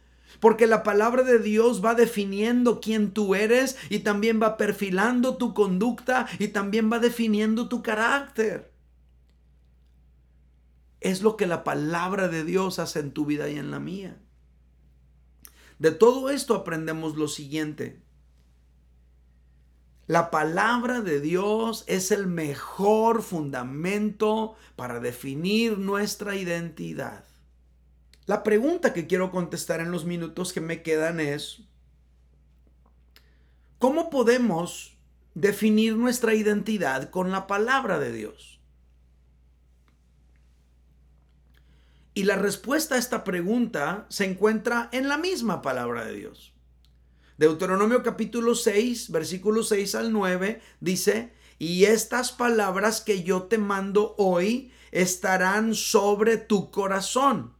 Porque 0.40 0.66
la 0.66 0.82
palabra 0.82 1.22
de 1.22 1.38
Dios 1.38 1.84
va 1.84 1.94
definiendo 1.94 2.80
quién 2.80 3.12
tú 3.12 3.34
eres 3.34 3.76
y 3.90 4.00
también 4.00 4.42
va 4.42 4.56
perfilando 4.56 5.37
tu 5.37 5.54
conducta 5.54 6.26
y 6.38 6.49
también 6.49 6.90
va 6.90 6.99
definiendo 6.99 7.68
tu 7.68 7.82
carácter 7.82 8.72
es 11.02 11.23
lo 11.23 11.37
que 11.37 11.47
la 11.47 11.64
palabra 11.64 12.28
de 12.28 12.44
Dios 12.44 12.78
hace 12.78 13.00
en 13.00 13.12
tu 13.12 13.26
vida 13.26 13.49
y 13.49 13.59
en 13.59 13.71
la 13.71 13.80
mía. 13.80 14.21
De 15.78 15.90
todo 15.90 16.30
esto 16.30 16.54
aprendemos 16.54 17.16
lo 17.16 17.28
siguiente. 17.28 18.00
La 20.06 20.30
palabra 20.30 21.00
de 21.00 21.21
Dios 21.21 21.85
es 21.87 22.11
el 22.11 22.26
mejor 22.26 23.23
fundamento 23.23 24.54
para 24.76 25.00
definir 25.00 25.78
nuestra 25.78 26.37
identidad. 26.37 27.25
La 28.26 28.42
pregunta 28.42 28.92
que 28.92 29.06
quiero 29.06 29.30
contestar 29.30 29.80
en 29.80 29.90
los 29.90 30.04
minutos 30.04 30.52
que 30.52 30.61
me 30.61 30.82
quedan 30.82 31.18
es, 31.18 31.62
¿cómo 33.78 34.11
podemos 34.11 34.97
definir 35.35 35.97
nuestra 35.97 36.35
identidad 36.35 37.11
con 37.11 37.30
la 37.32 37.47
palabra 37.47 37.99
de 37.99 38.12
Dios? 38.12 38.62
Y 42.14 42.25
la 42.25 42.37
respuesta 42.37 42.97
a 42.97 42.99
esta 42.99 43.25
pregunta 43.25 44.07
se 44.11 44.26
encuentra 44.26 44.88
en 44.92 45.09
la 45.09 45.16
misma 45.16 45.62
palabra 45.62 46.04
de 46.04 46.14
Dios. 46.14 46.52
Deuteronomio 47.38 48.02
capítulo 48.02 48.54
6, 48.54 49.11
versículo 49.11 49.62
6 49.62 49.95
al 49.95 50.12
9 50.12 50.61
dice, 50.81 51.33
y 51.59 51.85
estas 51.85 52.31
palabras 52.31 53.00
que 53.00 53.23
yo 53.23 53.45
te 53.45 53.57
mando 53.57 54.14
hoy 54.19 54.73
estarán 54.90 55.75
sobre 55.75 56.37
tu 56.37 56.71
corazón. 56.71 57.54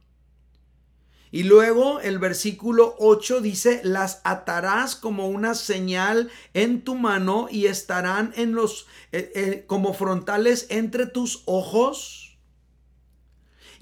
Y 1.31 1.43
luego 1.43 1.99
el 1.99 2.19
versículo 2.19 2.95
8 2.99 3.41
dice, 3.41 3.81
las 3.83 4.21
atarás 4.23 4.95
como 4.95 5.29
una 5.29 5.55
señal 5.55 6.29
en 6.53 6.83
tu 6.83 6.93
mano 6.93 7.47
y 7.49 7.65
estarán 7.65 8.33
en 8.35 8.53
los 8.53 8.85
eh, 9.11 9.31
eh, 9.33 9.63
como 9.65 9.95
frontales 9.95 10.67
entre 10.69 11.07
tus 11.07 11.41
ojos 11.45 12.32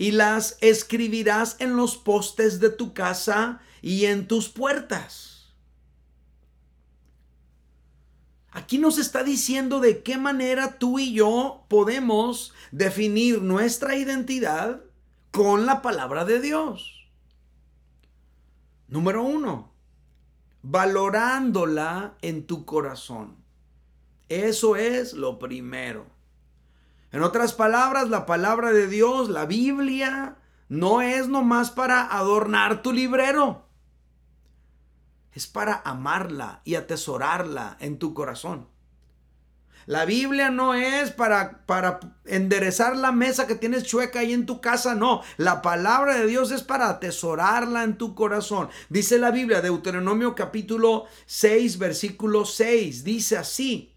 y 0.01 0.09
las 0.09 0.57
escribirás 0.61 1.57
en 1.59 1.75
los 1.75 1.95
postes 1.95 2.59
de 2.59 2.71
tu 2.71 2.95
casa 2.95 3.61
y 3.83 4.05
en 4.05 4.27
tus 4.27 4.49
puertas. 4.49 5.53
Aquí 8.49 8.79
nos 8.79 8.97
está 8.97 9.23
diciendo 9.23 9.79
de 9.79 10.01
qué 10.01 10.17
manera 10.17 10.79
tú 10.79 10.97
y 10.97 11.13
yo 11.13 11.65
podemos 11.67 12.51
definir 12.71 13.43
nuestra 13.43 13.95
identidad 13.95 14.81
con 15.29 15.67
la 15.67 15.83
palabra 15.83 16.25
de 16.25 16.41
Dios. 16.41 17.07
Número 18.87 19.21
uno, 19.21 19.71
valorándola 20.63 22.17
en 22.23 22.47
tu 22.47 22.65
corazón. 22.65 23.35
Eso 24.29 24.75
es 24.77 25.13
lo 25.13 25.37
primero. 25.37 26.07
En 27.11 27.23
otras 27.23 27.53
palabras, 27.53 28.09
la 28.09 28.25
palabra 28.25 28.71
de 28.71 28.87
Dios, 28.87 29.29
la 29.29 29.45
Biblia, 29.45 30.37
no 30.69 31.01
es 31.01 31.27
nomás 31.27 31.69
para 31.69 32.03
adornar 32.05 32.81
tu 32.81 32.93
librero. 32.93 33.65
Es 35.33 35.47
para 35.47 35.81
amarla 35.83 36.61
y 36.63 36.75
atesorarla 36.75 37.75
en 37.79 37.99
tu 37.99 38.13
corazón. 38.13 38.67
La 39.87 40.05
Biblia 40.05 40.51
no 40.51 40.73
es 40.73 41.11
para, 41.11 41.65
para 41.65 41.99
enderezar 42.25 42.95
la 42.95 43.11
mesa 43.11 43.47
que 43.47 43.55
tienes 43.55 43.83
chueca 43.83 44.19
ahí 44.19 44.31
en 44.31 44.45
tu 44.45 44.61
casa, 44.61 44.95
no. 44.95 45.21
La 45.37 45.61
palabra 45.61 46.15
de 46.17 46.27
Dios 46.27 46.51
es 46.51 46.61
para 46.61 46.87
atesorarla 46.87 47.83
en 47.83 47.97
tu 47.97 48.13
corazón. 48.13 48.69
Dice 48.89 49.17
la 49.17 49.31
Biblia, 49.31 49.61
Deuteronomio 49.61 50.35
capítulo 50.35 51.05
6, 51.25 51.77
versículo 51.79 52.45
6, 52.45 53.03
dice 53.03 53.37
así. 53.37 53.90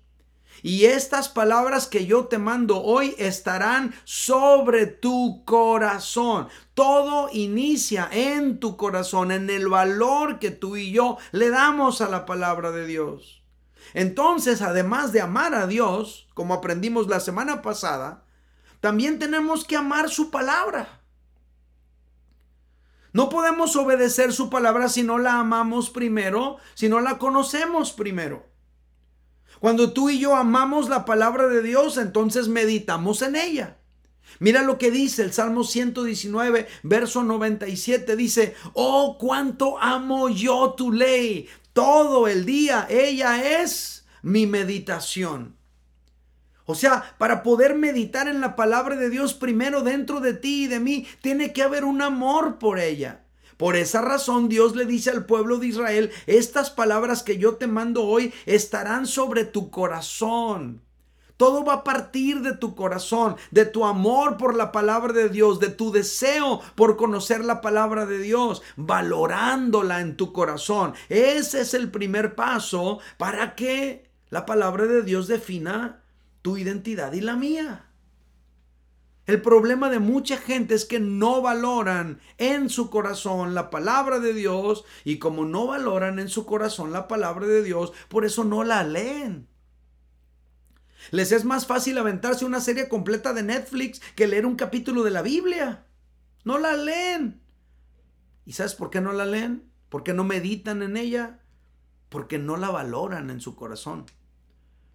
Y 0.65 0.87
estas 0.87 1.29
palabras 1.29 1.87
que 1.87 2.07
yo 2.07 2.25
te 2.25 2.39
mando 2.39 2.83
hoy 2.83 3.15
estarán 3.19 3.95
sobre 4.05 4.87
tu 4.87 5.45
corazón. 5.45 6.49
Todo 6.73 7.29
inicia 7.35 8.09
en 8.11 8.61
tu 8.61 8.79
corazón, 8.79 9.31
en 9.31 9.51
el 9.51 9.69
valor 9.69 10.39
que 10.39 10.51
tú 10.51 10.79
y 10.79 10.91
yo 10.91 11.19
le 11.33 11.51
damos 11.51 12.01
a 12.01 12.09
la 12.09 12.25
palabra 12.25 12.71
de 12.71 12.87
Dios. 12.87 13.43
Entonces, 13.93 14.63
además 14.63 15.13
de 15.13 15.21
amar 15.21 15.55
a 15.55 15.67
Dios, 15.67 16.29
como 16.33 16.55
aprendimos 16.55 17.09
la 17.09 17.21
semana 17.21 17.61
pasada, 17.61 18.25
también 18.81 19.19
tenemos 19.19 19.67
que 19.67 19.77
amar 19.77 20.09
su 20.09 20.31
palabra. 20.31 21.03
No 23.13 23.29
podemos 23.29 23.77
obedecer 23.77 24.33
su 24.33 24.49
palabra 24.49 24.89
si 24.89 25.03
no 25.03 25.19
la 25.19 25.41
amamos 25.41 25.91
primero, 25.91 26.57
si 26.73 26.89
no 26.89 27.03
la 27.03 27.19
conocemos 27.19 27.93
primero. 27.93 28.54
Cuando 29.65 29.95
tú 29.95 30.11
y 30.11 30.19
yo 30.19 30.37
amamos 30.37 30.91
la 30.91 31.07
palabra 31.07 31.47
de 31.49 31.63
Dios, 31.63 31.97
entonces 31.97 32.49
meditamos 32.49 33.23
en 33.23 33.35
ella. 33.35 33.79
Mira 34.39 34.61
lo 34.61 34.77
que 34.77 34.91
dice 34.91 35.23
el 35.23 35.33
Salmo 35.33 35.65
119, 35.65 36.69
verso 36.83 37.25
97. 37.25 38.15
Dice, 38.15 38.55
oh, 38.75 39.17
cuánto 39.17 39.81
amo 39.81 40.29
yo 40.29 40.75
tu 40.77 40.93
ley. 40.93 41.49
Todo 41.73 42.29
el 42.29 42.45
día 42.45 42.87
ella 42.91 43.63
es 43.63 44.05
mi 44.21 44.47
meditación. 44.47 45.57
O 46.67 46.75
sea, 46.75 47.15
para 47.17 47.43
poder 47.43 47.75
meditar 47.75 48.29
en 48.29 48.43
la 48.43 48.57
palabra 48.57 48.97
de 48.97 49.09
Dios 49.09 49.33
primero 49.33 49.81
dentro 49.81 50.21
de 50.21 50.35
ti 50.35 50.65
y 50.65 50.67
de 50.67 50.81
mí, 50.81 51.07
tiene 51.23 51.55
que 51.55 51.63
haber 51.63 51.87
un 51.87 52.03
amor 52.03 52.59
por 52.59 52.79
ella. 52.79 53.24
Por 53.57 53.77
esa 53.77 54.01
razón 54.01 54.49
Dios 54.49 54.75
le 54.75 54.85
dice 54.85 55.11
al 55.11 55.27
pueblo 55.27 55.59
de 55.59 55.69
Israel, 55.69 56.11
estas 56.27 56.71
palabras 56.71 57.23
que 57.23 57.39
yo 57.39 57.57
te 57.57 57.67
mando 57.67 58.05
hoy 58.05 58.33
estarán 58.47 59.07
sobre 59.07 59.45
tu 59.45 59.71
corazón. 59.71 60.83
Todo 61.37 61.65
va 61.65 61.75
a 61.75 61.85
partir 61.85 62.43
de 62.43 62.57
tu 62.57 62.77
corazón, 62.77 63.37
de 63.51 63.65
tu 63.65 63.85
amor 63.85 64.37
por 64.37 64.55
la 64.55 64.71
palabra 64.71 65.13
de 65.13 65.29
Dios, 65.29 65.59
de 65.59 65.69
tu 65.69 65.91
deseo 65.91 66.61
por 66.77 66.97
conocer 66.97 67.45
la 67.45 67.61
palabra 67.61 68.07
de 68.07 68.19
Dios, 68.19 68.63
valorándola 68.77 70.01
en 70.01 70.17
tu 70.17 70.33
corazón. 70.33 70.95
Ese 71.09 71.63
es 71.63 71.75
el 71.75 71.91
primer 71.91 72.37
paso 72.37 73.01
para 73.19 73.57
que 73.57 74.09
la 74.31 74.47
palabra 74.47 74.87
de 74.87 75.03
Dios 75.03 75.27
defina 75.27 76.03
tu 76.43 76.57
identidad 76.57 77.13
y 77.13 77.21
la 77.21 77.35
mía. 77.35 77.87
El 79.27 79.41
problema 79.41 79.89
de 79.89 80.01
mucha 80.01 80.37
gente 80.37 80.75
es 80.75 80.85
que 80.85 81.01
no 81.01 81.41
valoran 81.41 82.21
en 82.37 82.69
su 82.69 82.91
corazón 82.91 83.55
la 83.55 83.71
palabra 83.71 84.19
de 84.19 84.35
Dios 84.35 84.85
y 85.03 85.19
como 85.19 85.47
no 85.47 85.67
valoran 85.67 86.19
en 86.19 86.29
su 86.29 86.45
corazón 86.45 86.93
la 86.93 87.09
palabra 87.09 87.47
de 87.47 87.63
Dios, 87.63 87.93
por 88.09 88.27
eso 88.27 88.45
no 88.45 88.65
la 88.65 88.85
leen. 88.85 89.49
Les 91.11 91.33
es 91.33 91.45
más 91.45 91.67
fácil 91.67 91.97
aventarse 91.97 92.45
una 92.45 92.61
serie 92.61 92.89
completa 92.89 93.33
de 93.33 93.43
Netflix 93.43 94.01
que 94.15 94.27
leer 94.27 94.45
un 94.45 94.57
capítulo 94.57 95.03
de 95.03 95.11
la 95.11 95.23
Biblia. 95.23 95.87
No 96.45 96.59
la 96.59 96.75
leen. 96.75 97.41
¿Y 98.45 98.53
sabes 98.53 98.75
por 98.75 98.91
qué 98.91 99.01
no 99.01 99.13
la 99.13 99.25
leen? 99.25 99.71
¿Por 99.89 100.03
qué 100.03 100.13
no 100.13 100.25
meditan 100.25 100.83
en 100.83 100.99
ella? 100.99 101.41
Porque 102.11 102.39
no 102.39 102.57
la 102.57 102.71
valoran 102.71 103.31
en 103.31 103.41
su 103.41 103.55
corazón 103.55 104.05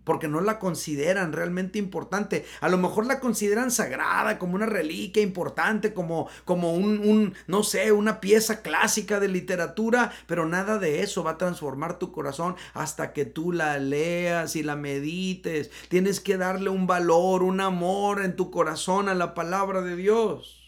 porque 0.10 0.28
no 0.28 0.42
la 0.42 0.58
consideran 0.58 1.34
realmente 1.34 1.78
importante. 1.78 2.44
A 2.62 2.70
lo 2.70 2.80
mejor 2.80 3.06
la 3.06 3.20
consideran 3.20 3.70
sagrada, 3.70 4.40
como 4.40 4.56
una 4.56 4.66
reliquia 4.66 5.22
importante, 5.22 5.94
como, 5.94 6.28
como 6.46 6.74
un, 6.74 6.98
un, 6.98 7.36
no 7.46 7.62
sé, 7.62 7.92
una 7.92 8.20
pieza 8.20 8.64
clásica 8.64 9.20
de 9.20 9.28
literatura, 9.28 10.12
pero 10.26 10.48
nada 10.48 10.80
de 10.80 11.04
eso 11.04 11.24
va 11.24 11.34
a 11.34 11.38
transformar 11.38 12.00
tu 12.00 12.12
corazón 12.12 12.56
hasta 12.74 13.14
que 13.14 13.26
tú 13.26 13.52
la 13.52 13.78
leas 13.78 14.56
y 14.56 14.64
la 14.64 14.76
medites. 14.76 15.70
Tienes 15.90 16.20
que 16.20 16.38
darle 16.38 16.72
un 16.72 16.88
valor, 16.88 17.44
un 17.44 17.62
amor 17.62 18.24
en 18.24 18.36
tu 18.36 18.50
corazón 18.50 19.10
a 19.10 19.14
la 19.14 19.36
palabra 19.36 19.84
de 19.84 19.96
Dios. 19.96 20.59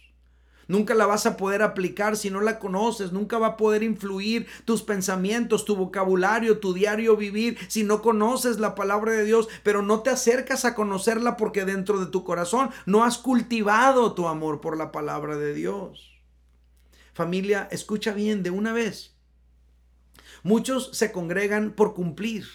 Nunca 0.68 0.94
la 0.94 1.06
vas 1.06 1.26
a 1.26 1.38
poder 1.38 1.62
aplicar 1.62 2.16
si 2.16 2.30
no 2.30 2.42
la 2.42 2.60
conoces. 2.60 3.12
Nunca 3.12 3.38
va 3.38 3.48
a 3.48 3.58
poder 3.58 3.84
influir 3.84 4.48
tus 4.66 4.84
pensamientos, 4.84 5.66
tu 5.66 5.76
vocabulario, 5.76 6.60
tu 6.60 6.74
diario 6.74 7.18
vivir 7.18 7.58
si 7.68 7.84
no 7.84 8.02
conoces 8.02 8.60
la 8.60 8.76
palabra 8.76 9.12
de 9.14 9.26
Dios. 9.26 9.50
Pero 9.64 9.82
no 9.82 10.02
te 10.02 10.10
acercas 10.10 10.66
a 10.66 10.76
conocerla 10.76 11.38
porque 11.38 11.66
dentro 11.66 12.00
de 12.00 12.06
tu 12.06 12.24
corazón 12.24 12.70
no 12.86 13.04
has 13.04 13.18
cultivado 13.18 14.14
tu 14.14 14.28
amor 14.28 14.62
por 14.62 14.78
la 14.78 14.92
palabra 14.92 15.38
de 15.38 15.54
Dios. 15.54 16.12
Familia, 17.14 17.68
escucha 17.72 18.14
bien 18.14 18.44
de 18.44 18.52
una 18.52 18.74
vez. 18.74 19.16
Muchos 20.44 20.90
se 20.94 21.12
congregan 21.12 21.72
por 21.72 21.94
cumplir. 21.94 22.46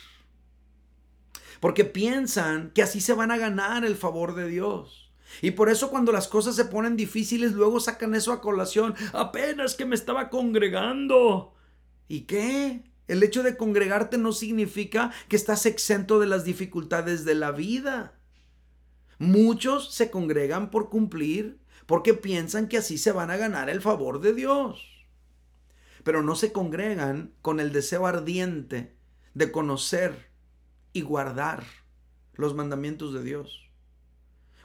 Porque 1.61 1.85
piensan 1.85 2.71
que 2.71 2.83
así 2.83 3.01
se 3.01 3.15
van 3.15 3.31
a 3.31 3.39
ganar 3.39 3.85
el 3.85 3.97
favor 3.97 4.35
de 4.35 4.49
Dios. 4.49 5.06
Y 5.43 5.53
por 5.53 5.69
eso 5.69 5.91
cuando 5.91 6.13
las 6.13 6.29
cosas 6.29 6.57
se 6.57 6.65
ponen 6.65 6.97
difíciles, 6.97 7.53
luego 7.53 7.81
sacan 7.81 8.15
eso 8.15 8.33
a 8.33 8.41
colación. 8.41 8.95
Apenas 9.13 9.75
que 9.75 9.85
me 9.85 9.95
estaba 9.95 10.31
congregando. 10.31 11.55
¿Y 12.09 12.23
qué? 12.23 12.85
El 13.09 13.23
hecho 13.23 13.43
de 13.43 13.57
congregarte 13.57 14.19
no 14.19 14.33
significa 14.33 15.13
que 15.29 15.37
estás 15.37 15.67
exento 15.67 16.19
de 16.19 16.27
las 16.27 16.45
dificultades 16.45 17.25
de 17.25 17.35
la 17.35 17.53
vida. 17.53 18.19
Muchos 19.19 19.95
se 19.95 20.11
congregan 20.11 20.71
por 20.71 20.91
cumplir, 20.91 21.61
porque 21.87 22.15
piensan 22.15 22.69
que 22.69 22.79
así 22.79 22.99
se 22.99 23.13
van 23.13 23.31
a 23.31 23.37
ganar 23.37 23.71
el 23.71 23.81
favor 23.81 24.21
de 24.21 24.35
Dios. 24.35 25.07
Pero 26.03 26.23
no 26.23 26.35
se 26.35 26.53
congregan 26.53 27.33
con 27.43 27.61
el 27.61 27.73
deseo 27.73 28.07
ardiente 28.07 28.97
de 29.35 29.53
conocer 29.53 30.31
y 30.93 31.03
guardar 31.03 31.65
los 32.35 32.55
mandamientos 32.55 33.13
de 33.15 33.23
Dios. 33.23 33.66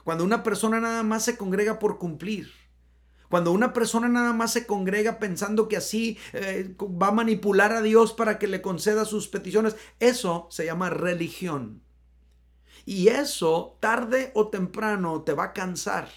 Cuando 0.04 0.24
una 0.24 0.42
persona 0.42 0.80
nada 0.80 1.02
más 1.02 1.24
se 1.24 1.36
congrega 1.36 1.78
por 1.78 1.98
cumplir. 1.98 2.50
Cuando 3.28 3.52
una 3.52 3.72
persona 3.72 4.08
nada 4.08 4.34
más 4.34 4.52
se 4.52 4.66
congrega 4.66 5.18
pensando 5.18 5.66
que 5.66 5.78
así 5.78 6.18
eh, 6.34 6.76
va 6.78 7.08
a 7.08 7.12
manipular 7.12 7.72
a 7.72 7.80
Dios 7.80 8.12
para 8.12 8.38
que 8.38 8.46
le 8.46 8.60
conceda 8.60 9.06
sus 9.06 9.28
peticiones, 9.28 9.76
eso 10.00 10.48
se 10.50 10.66
llama 10.66 10.90
religión. 10.90 11.82
Y 12.84 13.08
eso 13.08 13.78
tarde 13.80 14.32
o 14.34 14.48
temprano 14.48 15.22
te 15.22 15.32
va 15.32 15.44
a 15.44 15.52
cansar. 15.52 16.08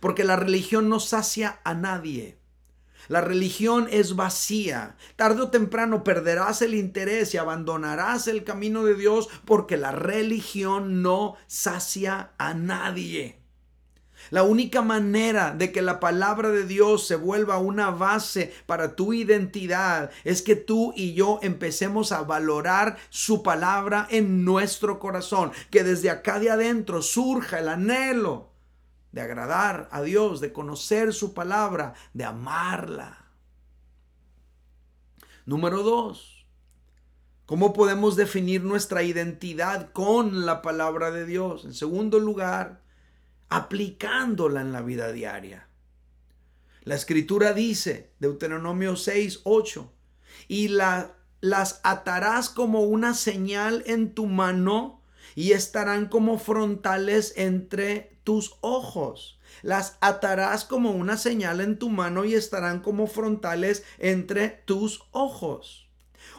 Porque 0.00 0.24
la 0.24 0.36
religión 0.36 0.88
no 0.88 1.00
sacia 1.00 1.60
a 1.64 1.74
nadie. 1.74 2.37
La 3.08 3.22
religión 3.22 3.88
es 3.90 4.16
vacía. 4.16 4.96
Tarde 5.16 5.42
o 5.42 5.48
temprano 5.48 6.04
perderás 6.04 6.60
el 6.60 6.74
interés 6.74 7.32
y 7.32 7.38
abandonarás 7.38 8.28
el 8.28 8.44
camino 8.44 8.84
de 8.84 8.94
Dios 8.94 9.28
porque 9.46 9.78
la 9.78 9.92
religión 9.92 11.02
no 11.02 11.36
sacia 11.46 12.32
a 12.36 12.52
nadie. 12.52 13.38
La 14.30 14.42
única 14.42 14.82
manera 14.82 15.54
de 15.56 15.72
que 15.72 15.80
la 15.80 16.00
palabra 16.00 16.50
de 16.50 16.66
Dios 16.66 17.06
se 17.06 17.16
vuelva 17.16 17.58
una 17.58 17.90
base 17.90 18.52
para 18.66 18.94
tu 18.94 19.14
identidad 19.14 20.10
es 20.24 20.42
que 20.42 20.56
tú 20.56 20.92
y 20.94 21.14
yo 21.14 21.38
empecemos 21.42 22.12
a 22.12 22.22
valorar 22.22 22.98
su 23.08 23.42
palabra 23.42 24.06
en 24.10 24.44
nuestro 24.44 24.98
corazón, 24.98 25.52
que 25.70 25.82
desde 25.82 26.10
acá 26.10 26.40
de 26.40 26.50
adentro 26.50 27.00
surja 27.00 27.60
el 27.60 27.68
anhelo 27.68 28.57
de 29.12 29.20
agradar 29.20 29.88
a 29.90 30.02
Dios, 30.02 30.40
de 30.40 30.52
conocer 30.52 31.12
su 31.12 31.34
palabra, 31.34 31.94
de 32.12 32.24
amarla. 32.24 33.26
Número 35.46 35.82
dos, 35.82 36.46
¿cómo 37.46 37.72
podemos 37.72 38.16
definir 38.16 38.62
nuestra 38.62 39.02
identidad 39.02 39.92
con 39.92 40.44
la 40.44 40.60
palabra 40.60 41.10
de 41.10 41.24
Dios? 41.24 41.64
En 41.64 41.74
segundo 41.74 42.18
lugar, 42.18 42.82
aplicándola 43.48 44.60
en 44.60 44.72
la 44.72 44.82
vida 44.82 45.10
diaria. 45.12 45.68
La 46.82 46.94
escritura 46.94 47.52
dice, 47.52 48.12
Deuteronomio 48.18 48.96
6, 48.96 49.40
8, 49.44 49.92
y 50.48 50.68
la, 50.68 51.16
las 51.40 51.80
atarás 51.82 52.50
como 52.50 52.82
una 52.82 53.14
señal 53.14 53.82
en 53.86 54.14
tu 54.14 54.26
mano 54.26 54.97
y 55.38 55.52
estarán 55.52 56.08
como 56.08 56.36
frontales 56.36 57.32
entre 57.36 58.18
tus 58.24 58.56
ojos. 58.60 59.38
Las 59.62 59.96
atarás 60.00 60.64
como 60.64 60.90
una 60.90 61.16
señal 61.16 61.60
en 61.60 61.78
tu 61.78 61.90
mano 61.90 62.24
y 62.24 62.34
estarán 62.34 62.80
como 62.80 63.06
frontales 63.06 63.84
entre 64.00 64.48
tus 64.48 65.04
ojos. 65.12 65.86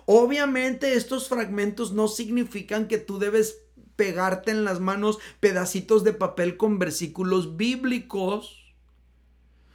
Obviamente 0.06 0.96
estos 0.96 1.30
fragmentos 1.30 1.94
no 1.94 2.10
significan 2.10 2.90
que 2.90 2.98
tú 2.98 3.20
debes 3.20 3.62
pegarte 3.96 4.52
en 4.52 4.66
las 4.66 4.82
manos 4.82 5.20
pedacitos 5.40 6.04
de 6.04 6.12
papel 6.12 6.58
con 6.58 6.78
versículos 6.78 7.56
bíblicos 7.56 8.69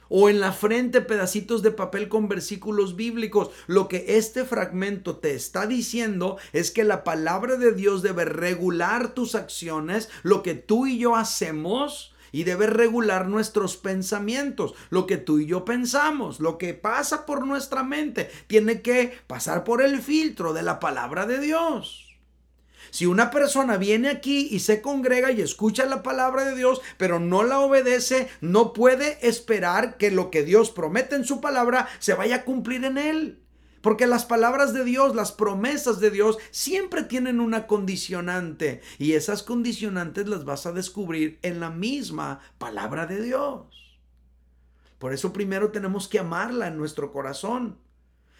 o 0.09 0.29
en 0.29 0.39
la 0.39 0.51
frente 0.51 1.01
pedacitos 1.01 1.61
de 1.61 1.71
papel 1.71 2.09
con 2.09 2.27
versículos 2.27 2.95
bíblicos. 2.95 3.49
Lo 3.67 3.87
que 3.87 4.17
este 4.17 4.45
fragmento 4.45 5.17
te 5.17 5.33
está 5.33 5.65
diciendo 5.67 6.37
es 6.53 6.71
que 6.71 6.83
la 6.83 7.03
palabra 7.03 7.55
de 7.55 7.73
Dios 7.73 8.01
debe 8.01 8.25
regular 8.25 9.13
tus 9.13 9.35
acciones, 9.35 10.09
lo 10.23 10.43
que 10.43 10.55
tú 10.55 10.87
y 10.87 10.97
yo 10.97 11.15
hacemos. 11.15 12.11
Y 12.31 12.43
debe 12.43 12.67
regular 12.67 13.29
nuestros 13.29 13.77
pensamientos, 13.77 14.73
lo 14.89 15.07
que 15.07 15.15
tú 15.15 15.39
y 15.39 15.45
yo 15.45 15.63
pensamos, 15.63 16.41
lo 16.41 16.57
que 16.57 16.73
pasa 16.73 17.25
por 17.25 17.47
nuestra 17.47 17.81
mente, 17.81 18.29
tiene 18.47 18.81
que 18.81 19.17
pasar 19.25 19.63
por 19.63 19.81
el 19.81 20.01
filtro 20.01 20.51
de 20.51 20.61
la 20.61 20.81
palabra 20.81 21.27
de 21.27 21.39
Dios. 21.39 22.14
Si 22.91 23.05
una 23.05 23.31
persona 23.31 23.77
viene 23.77 24.09
aquí 24.09 24.47
y 24.51 24.59
se 24.59 24.81
congrega 24.81 25.31
y 25.31 25.41
escucha 25.41 25.85
la 25.85 26.03
palabra 26.03 26.45
de 26.45 26.55
Dios, 26.55 26.81
pero 26.97 27.19
no 27.19 27.43
la 27.43 27.59
obedece, 27.59 28.29
no 28.41 28.73
puede 28.73 29.17
esperar 29.27 29.97
que 29.97 30.11
lo 30.11 30.31
que 30.31 30.43
Dios 30.43 30.71
promete 30.71 31.15
en 31.15 31.25
su 31.25 31.41
palabra 31.41 31.87
se 31.99 32.13
vaya 32.13 32.37
a 32.37 32.43
cumplir 32.45 32.85
en 32.85 32.97
él. 32.97 33.41
Porque 33.81 34.07
las 34.07 34.25
palabras 34.25 34.73
de 34.73 34.83
Dios, 34.83 35.15
las 35.15 35.31
promesas 35.31 35.99
de 35.99 36.09
Dios, 36.09 36.39
siempre 36.49 37.03
tienen 37.03 37.39
una 37.39 37.67
condicionante. 37.67 38.81
Y 38.97 39.13
esas 39.13 39.43
condicionantes 39.43 40.27
las 40.27 40.43
vas 40.43 40.65
a 40.65 40.71
descubrir 40.71 41.37
en 41.43 41.59
la 41.59 41.69
misma 41.69 42.39
palabra 42.57 43.05
de 43.05 43.21
Dios. 43.21 43.99
Por 44.97 45.13
eso 45.13 45.31
primero 45.31 45.69
tenemos 45.69 46.07
que 46.07 46.17
amarla 46.17 46.67
en 46.67 46.77
nuestro 46.77 47.11
corazón 47.11 47.77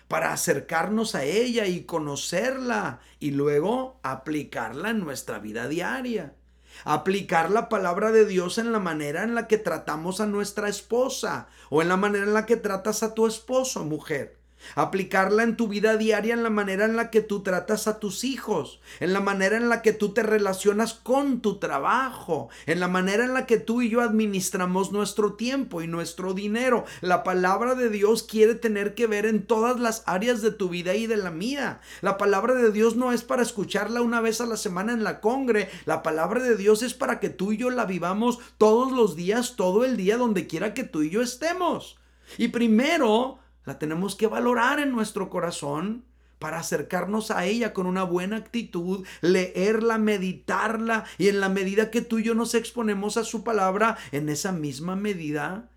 para 0.07 0.31
acercarnos 0.33 1.15
a 1.15 1.23
ella 1.23 1.65
y 1.65 1.83
conocerla 1.83 2.99
y 3.19 3.31
luego 3.31 3.99
aplicarla 4.03 4.89
en 4.91 4.99
nuestra 4.99 5.39
vida 5.39 5.67
diaria. 5.67 6.35
Aplicar 6.83 7.51
la 7.51 7.69
palabra 7.69 8.11
de 8.11 8.25
Dios 8.25 8.57
en 8.57 8.71
la 8.71 8.79
manera 8.79 9.23
en 9.23 9.33
la 9.33 9.47
que 9.47 9.57
tratamos 9.57 10.19
a 10.19 10.25
nuestra 10.25 10.67
esposa 10.67 11.47
o 11.69 11.81
en 11.81 11.87
la 11.87 11.97
manera 11.97 12.25
en 12.25 12.33
la 12.33 12.45
que 12.45 12.57
tratas 12.57 13.01
a 13.01 13.13
tu 13.13 13.27
esposo, 13.27 13.85
mujer 13.85 14.44
aplicarla 14.73 15.43
en 15.43 15.55
tu 15.57 15.67
vida 15.67 15.97
diaria, 15.97 16.33
en 16.33 16.43
la 16.43 16.49
manera 16.49 16.85
en 16.85 16.95
la 16.95 17.09
que 17.11 17.21
tú 17.21 17.43
tratas 17.43 17.87
a 17.87 17.99
tus 17.99 18.23
hijos, 18.23 18.79
en 18.99 19.13
la 19.13 19.19
manera 19.19 19.57
en 19.57 19.69
la 19.69 19.81
que 19.81 19.93
tú 19.93 20.13
te 20.13 20.23
relacionas 20.23 20.93
con 20.93 21.41
tu 21.41 21.57
trabajo, 21.59 22.49
en 22.65 22.79
la 22.79 22.87
manera 22.87 23.25
en 23.25 23.33
la 23.33 23.45
que 23.45 23.57
tú 23.57 23.81
y 23.81 23.89
yo 23.89 24.01
administramos 24.01 24.91
nuestro 24.91 25.33
tiempo 25.33 25.81
y 25.81 25.87
nuestro 25.87 26.33
dinero. 26.33 26.85
La 27.01 27.23
palabra 27.23 27.75
de 27.75 27.89
Dios 27.89 28.23
quiere 28.23 28.55
tener 28.55 28.95
que 28.95 29.07
ver 29.07 29.25
en 29.25 29.45
todas 29.45 29.79
las 29.79 30.03
áreas 30.05 30.41
de 30.41 30.51
tu 30.51 30.69
vida 30.69 30.95
y 30.95 31.07
de 31.07 31.17
la 31.17 31.31
mía. 31.31 31.81
La 32.01 32.17
palabra 32.17 32.53
de 32.53 32.71
Dios 32.71 32.95
no 32.95 33.11
es 33.11 33.23
para 33.23 33.41
escucharla 33.41 34.01
una 34.01 34.21
vez 34.21 34.41
a 34.41 34.45
la 34.45 34.57
semana 34.57 34.93
en 34.93 35.03
la 35.03 35.21
congre, 35.21 35.69
la 35.85 36.03
palabra 36.03 36.41
de 36.41 36.55
Dios 36.55 36.81
es 36.81 36.93
para 36.93 37.19
que 37.19 37.29
tú 37.29 37.51
y 37.51 37.57
yo 37.57 37.69
la 37.69 37.85
vivamos 37.85 38.39
todos 38.57 38.91
los 38.91 39.15
días, 39.15 39.55
todo 39.55 39.85
el 39.85 39.97
día, 39.97 40.17
donde 40.17 40.47
quiera 40.47 40.73
que 40.73 40.83
tú 40.83 41.01
y 41.01 41.09
yo 41.09 41.21
estemos. 41.21 41.97
Y 42.37 42.49
primero, 42.49 43.39
la 43.65 43.79
tenemos 43.79 44.15
que 44.15 44.27
valorar 44.27 44.79
en 44.79 44.91
nuestro 44.91 45.29
corazón 45.29 46.05
para 46.39 46.59
acercarnos 46.59 47.31
a 47.31 47.45
ella 47.45 47.73
con 47.73 47.87
una 47.87 48.03
buena 48.03 48.37
actitud, 48.37 49.05
leerla, 49.21 49.97
meditarla 49.97 51.05
y 51.17 51.29
en 51.29 51.39
la 51.39 51.49
medida 51.49 51.91
que 51.91 52.01
tú 52.01 52.19
y 52.19 52.23
yo 52.23 52.35
nos 52.35 52.55
exponemos 52.55 53.17
a 53.17 53.23
su 53.23 53.43
palabra, 53.43 53.97
en 54.11 54.29
esa 54.29 54.51
misma 54.51 54.95
medida 54.95 55.69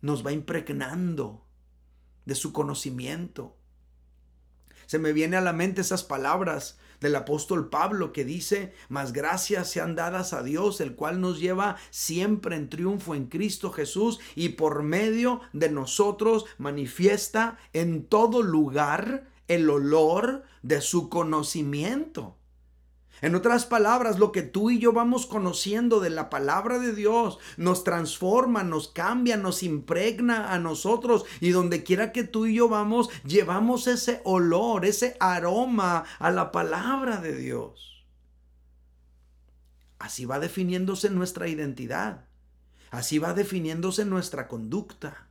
nos 0.00 0.24
va 0.24 0.32
impregnando 0.32 1.44
de 2.24 2.34
su 2.34 2.52
conocimiento. 2.52 3.56
Se 4.86 4.98
me 4.98 5.12
viene 5.12 5.36
a 5.36 5.40
la 5.40 5.52
mente 5.52 5.80
esas 5.80 6.04
palabras 6.04 6.78
del 7.02 7.16
apóstol 7.16 7.68
Pablo 7.68 8.12
que 8.12 8.24
dice, 8.24 8.72
más 8.88 9.12
gracias 9.12 9.68
sean 9.68 9.94
dadas 9.94 10.32
a 10.32 10.42
Dios, 10.42 10.80
el 10.80 10.94
cual 10.94 11.20
nos 11.20 11.38
lleva 11.38 11.76
siempre 11.90 12.56
en 12.56 12.70
triunfo 12.70 13.14
en 13.14 13.26
Cristo 13.26 13.70
Jesús 13.70 14.20
y 14.34 14.50
por 14.50 14.82
medio 14.82 15.40
de 15.52 15.68
nosotros 15.68 16.46
manifiesta 16.56 17.58
en 17.74 18.06
todo 18.06 18.42
lugar 18.42 19.28
el 19.48 19.68
olor 19.68 20.44
de 20.62 20.80
su 20.80 21.10
conocimiento. 21.10 22.38
En 23.22 23.36
otras 23.36 23.66
palabras, 23.66 24.18
lo 24.18 24.32
que 24.32 24.42
tú 24.42 24.70
y 24.70 24.80
yo 24.80 24.92
vamos 24.92 25.26
conociendo 25.26 26.00
de 26.00 26.10
la 26.10 26.28
palabra 26.28 26.80
de 26.80 26.92
Dios 26.92 27.38
nos 27.56 27.84
transforma, 27.84 28.64
nos 28.64 28.88
cambia, 28.88 29.36
nos 29.36 29.62
impregna 29.62 30.52
a 30.52 30.58
nosotros 30.58 31.24
y 31.40 31.50
donde 31.50 31.84
quiera 31.84 32.10
que 32.10 32.24
tú 32.24 32.46
y 32.46 32.56
yo 32.56 32.68
vamos, 32.68 33.10
llevamos 33.24 33.86
ese 33.86 34.20
olor, 34.24 34.84
ese 34.84 35.16
aroma 35.20 36.04
a 36.18 36.32
la 36.32 36.50
palabra 36.50 37.18
de 37.20 37.36
Dios. 37.36 38.04
Así 40.00 40.24
va 40.24 40.40
definiéndose 40.40 41.08
nuestra 41.08 41.46
identidad. 41.46 42.26
Así 42.90 43.20
va 43.20 43.34
definiéndose 43.34 44.04
nuestra 44.04 44.48
conducta. 44.48 45.28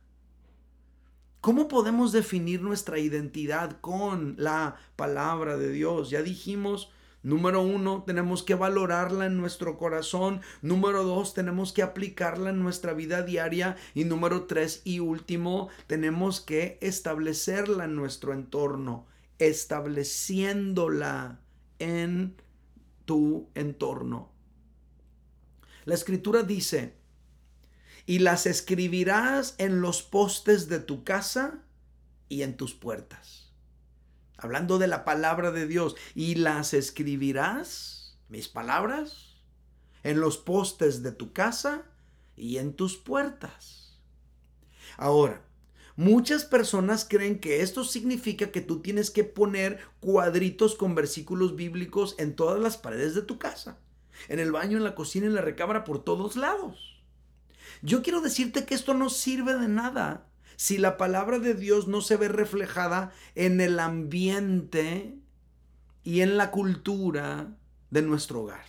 ¿Cómo 1.42 1.68
podemos 1.68 2.10
definir 2.10 2.62
nuestra 2.62 2.98
identidad 2.98 3.80
con 3.82 4.34
la 4.38 4.76
palabra 4.96 5.58
de 5.58 5.70
Dios? 5.70 6.08
Ya 6.08 6.22
dijimos 6.22 6.90
Número 7.22 7.62
uno, 7.62 8.02
tenemos 8.04 8.42
que 8.42 8.56
valorarla 8.56 9.26
en 9.26 9.36
nuestro 9.36 9.78
corazón. 9.78 10.40
Número 10.60 11.04
dos, 11.04 11.34
tenemos 11.34 11.72
que 11.72 11.82
aplicarla 11.82 12.50
en 12.50 12.60
nuestra 12.60 12.94
vida 12.94 13.22
diaria. 13.22 13.76
Y 13.94 14.04
número 14.04 14.46
tres 14.46 14.82
y 14.84 14.98
último, 14.98 15.68
tenemos 15.86 16.40
que 16.40 16.78
establecerla 16.80 17.84
en 17.84 17.94
nuestro 17.94 18.32
entorno, 18.32 19.06
estableciéndola 19.38 21.38
en 21.78 22.34
tu 23.04 23.50
entorno. 23.54 24.32
La 25.84 25.94
escritura 25.94 26.42
dice, 26.42 26.96
y 28.04 28.18
las 28.18 28.46
escribirás 28.46 29.54
en 29.58 29.80
los 29.80 30.02
postes 30.02 30.68
de 30.68 30.80
tu 30.80 31.04
casa 31.04 31.62
y 32.28 32.42
en 32.42 32.56
tus 32.56 32.74
puertas 32.74 33.41
hablando 34.42 34.78
de 34.78 34.88
la 34.88 35.04
palabra 35.04 35.50
de 35.52 35.66
Dios, 35.66 35.96
y 36.14 36.34
las 36.34 36.74
escribirás, 36.74 38.18
mis 38.28 38.48
palabras, 38.48 39.36
en 40.02 40.20
los 40.20 40.36
postes 40.36 41.02
de 41.02 41.12
tu 41.12 41.32
casa 41.32 41.82
y 42.36 42.58
en 42.58 42.74
tus 42.74 42.96
puertas. 42.96 44.00
Ahora, 44.96 45.42
muchas 45.96 46.44
personas 46.44 47.06
creen 47.08 47.38
que 47.38 47.62
esto 47.62 47.84
significa 47.84 48.50
que 48.50 48.60
tú 48.60 48.80
tienes 48.80 49.10
que 49.10 49.24
poner 49.24 49.78
cuadritos 50.00 50.74
con 50.74 50.94
versículos 50.94 51.54
bíblicos 51.54 52.16
en 52.18 52.34
todas 52.34 52.60
las 52.60 52.76
paredes 52.76 53.14
de 53.14 53.22
tu 53.22 53.38
casa, 53.38 53.78
en 54.28 54.40
el 54.40 54.50
baño, 54.50 54.76
en 54.76 54.84
la 54.84 54.94
cocina, 54.94 55.26
en 55.26 55.34
la 55.34 55.42
recámara, 55.42 55.84
por 55.84 56.02
todos 56.02 56.36
lados. 56.36 57.00
Yo 57.80 58.02
quiero 58.02 58.20
decirte 58.20 58.64
que 58.64 58.74
esto 58.74 58.94
no 58.94 59.08
sirve 59.08 59.54
de 59.54 59.68
nada 59.68 60.31
si 60.56 60.78
la 60.78 60.96
palabra 60.96 61.38
de 61.38 61.54
Dios 61.54 61.88
no 61.88 62.00
se 62.00 62.16
ve 62.16 62.28
reflejada 62.28 63.12
en 63.34 63.60
el 63.60 63.78
ambiente 63.78 65.16
y 66.04 66.20
en 66.20 66.36
la 66.36 66.50
cultura 66.50 67.56
de 67.90 68.02
nuestro 68.02 68.42
hogar. 68.42 68.64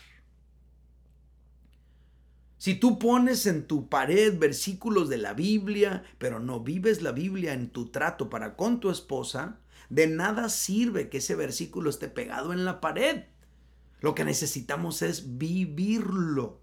Si 2.64 2.76
tú 2.76 2.98
pones 2.98 3.46
en 3.46 3.68
tu 3.68 3.90
pared 3.90 4.40
versículos 4.40 5.10
de 5.10 5.18
la 5.18 5.34
Biblia, 5.34 6.04
pero 6.18 6.40
no 6.40 6.62
vives 6.62 7.02
la 7.02 7.12
Biblia 7.12 7.54
en 7.54 7.70
tu 7.70 7.90
trato 7.90 8.30
para 8.30 8.56
con 8.56 8.80
tu 8.80 8.90
esposa, 8.90 9.60
de 9.90 10.08
nada 10.08 10.48
sirve 10.48 11.10
que 11.10 11.18
ese 11.18 11.36
versículo 11.36 11.90
esté 11.90 12.08
pegado 12.08 12.54
en 12.54 12.64
la 12.64 12.80
pared. 12.80 13.26
Lo 14.00 14.16
que 14.16 14.24
necesitamos 14.24 15.02
es 15.02 15.38
vivirlo. 15.38 16.63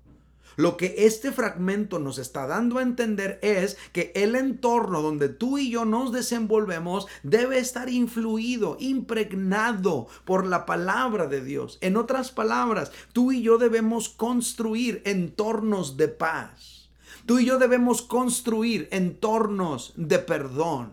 Lo 0.60 0.76
que 0.76 1.06
este 1.06 1.32
fragmento 1.32 1.98
nos 1.98 2.18
está 2.18 2.46
dando 2.46 2.76
a 2.76 2.82
entender 2.82 3.38
es 3.40 3.78
que 3.94 4.12
el 4.14 4.36
entorno 4.36 5.00
donde 5.00 5.30
tú 5.30 5.56
y 5.56 5.70
yo 5.70 5.86
nos 5.86 6.12
desenvolvemos 6.12 7.06
debe 7.22 7.58
estar 7.58 7.88
influido, 7.88 8.76
impregnado 8.78 10.08
por 10.26 10.44
la 10.44 10.66
palabra 10.66 11.28
de 11.28 11.42
Dios. 11.42 11.78
En 11.80 11.96
otras 11.96 12.30
palabras, 12.30 12.92
tú 13.14 13.32
y 13.32 13.40
yo 13.40 13.56
debemos 13.56 14.10
construir 14.10 15.00
entornos 15.06 15.96
de 15.96 16.08
paz. 16.08 16.90
Tú 17.24 17.38
y 17.38 17.46
yo 17.46 17.58
debemos 17.58 18.02
construir 18.02 18.86
entornos 18.92 19.94
de 19.96 20.18
perdón. 20.18 20.92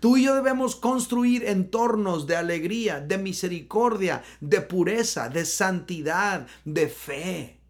Tú 0.00 0.16
y 0.16 0.24
yo 0.24 0.34
debemos 0.34 0.74
construir 0.74 1.44
entornos 1.44 2.26
de 2.26 2.34
alegría, 2.34 2.98
de 2.98 3.18
misericordia, 3.18 4.24
de 4.40 4.60
pureza, 4.60 5.28
de 5.28 5.44
santidad, 5.44 6.48
de 6.64 6.88
fe. 6.88 7.63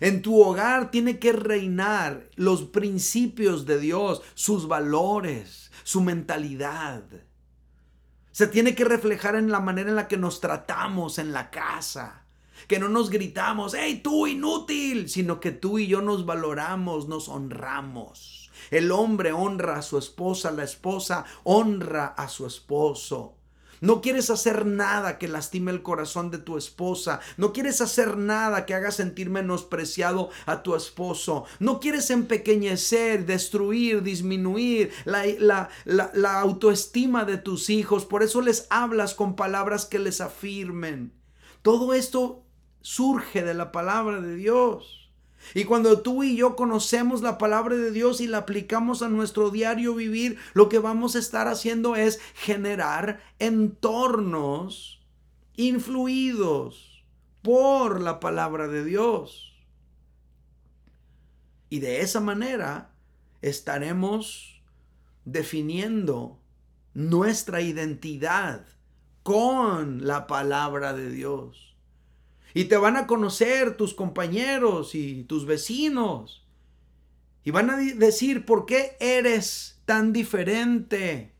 En 0.00 0.22
tu 0.22 0.40
hogar 0.42 0.90
tiene 0.90 1.18
que 1.18 1.32
reinar 1.32 2.28
los 2.36 2.62
principios 2.62 3.66
de 3.66 3.78
Dios, 3.78 4.22
sus 4.34 4.68
valores, 4.68 5.70
su 5.82 6.00
mentalidad. 6.00 7.04
Se 8.32 8.46
tiene 8.48 8.74
que 8.74 8.84
reflejar 8.84 9.36
en 9.36 9.50
la 9.50 9.60
manera 9.60 9.90
en 9.90 9.96
la 9.96 10.08
que 10.08 10.16
nos 10.16 10.40
tratamos 10.40 11.18
en 11.18 11.32
la 11.32 11.50
casa. 11.50 12.26
Que 12.66 12.78
no 12.78 12.88
nos 12.88 13.10
gritamos, 13.10 13.74
hey 13.78 14.00
tú 14.02 14.26
inútil, 14.26 15.08
sino 15.08 15.38
que 15.38 15.52
tú 15.52 15.78
y 15.78 15.86
yo 15.86 16.00
nos 16.00 16.24
valoramos, 16.26 17.06
nos 17.08 17.28
honramos. 17.28 18.50
El 18.70 18.90
hombre 18.90 19.32
honra 19.32 19.76
a 19.78 19.82
su 19.82 19.98
esposa, 19.98 20.50
la 20.50 20.64
esposa 20.64 21.24
honra 21.44 22.06
a 22.06 22.28
su 22.28 22.46
esposo. 22.46 23.33
No 23.84 24.00
quieres 24.00 24.30
hacer 24.30 24.64
nada 24.64 25.18
que 25.18 25.28
lastime 25.28 25.70
el 25.70 25.82
corazón 25.82 26.30
de 26.30 26.38
tu 26.38 26.56
esposa. 26.56 27.20
No 27.36 27.52
quieres 27.52 27.82
hacer 27.82 28.16
nada 28.16 28.64
que 28.64 28.72
haga 28.72 28.90
sentir 28.90 29.28
menospreciado 29.28 30.30
a 30.46 30.62
tu 30.62 30.74
esposo. 30.74 31.44
No 31.58 31.80
quieres 31.80 32.08
empequeñecer, 32.08 33.26
destruir, 33.26 34.02
disminuir 34.02 34.90
la, 35.04 35.68
autoestima 36.40 37.26
de 37.26 37.36
tus 37.36 37.68
hijos. 37.68 38.06
Por 38.06 38.22
eso 38.22 38.40
les 38.40 38.66
hablas 38.70 39.12
con 39.12 39.36
palabras 39.36 39.84
que 39.84 39.98
les 39.98 40.22
afirmen. 40.22 41.12
Todo 41.60 41.92
esto 41.92 42.42
surge 42.80 43.42
de 43.42 43.52
la 43.52 43.70
palabra 43.70 44.22
de 44.22 44.34
Dios. 44.34 45.03
Y 45.52 45.64
cuando 45.64 46.00
tú 46.00 46.22
y 46.22 46.36
yo 46.36 46.56
conocemos 46.56 47.20
la 47.22 47.38
palabra 47.38 47.76
de 47.76 47.90
Dios 47.90 48.20
y 48.20 48.26
la 48.26 48.38
aplicamos 48.38 49.02
a 49.02 49.08
nuestro 49.08 49.50
diario 49.50 49.94
vivir, 49.94 50.38
lo 50.54 50.68
que 50.68 50.78
vamos 50.78 51.16
a 51.16 51.18
estar 51.18 51.48
haciendo 51.48 51.96
es 51.96 52.20
generar 52.34 53.20
entornos 53.38 55.02
influidos 55.56 57.04
por 57.42 58.00
la 58.00 58.20
palabra 58.20 58.68
de 58.68 58.84
Dios. 58.84 59.54
Y 61.68 61.80
de 61.80 62.00
esa 62.00 62.20
manera 62.20 62.92
estaremos 63.42 64.62
definiendo 65.24 66.38
nuestra 66.94 67.60
identidad 67.60 68.64
con 69.22 70.06
la 70.06 70.26
palabra 70.26 70.92
de 70.92 71.10
Dios. 71.10 71.73
Y 72.54 72.66
te 72.66 72.76
van 72.76 72.96
a 72.96 73.06
conocer 73.06 73.76
tus 73.76 73.92
compañeros 73.92 74.94
y 74.94 75.24
tus 75.24 75.44
vecinos. 75.44 76.46
Y 77.42 77.50
van 77.50 77.68
a 77.68 77.76
decir, 77.76 78.46
¿por 78.46 78.64
qué 78.64 78.96
eres 79.00 79.82
tan 79.84 80.12
diferente? 80.12 81.34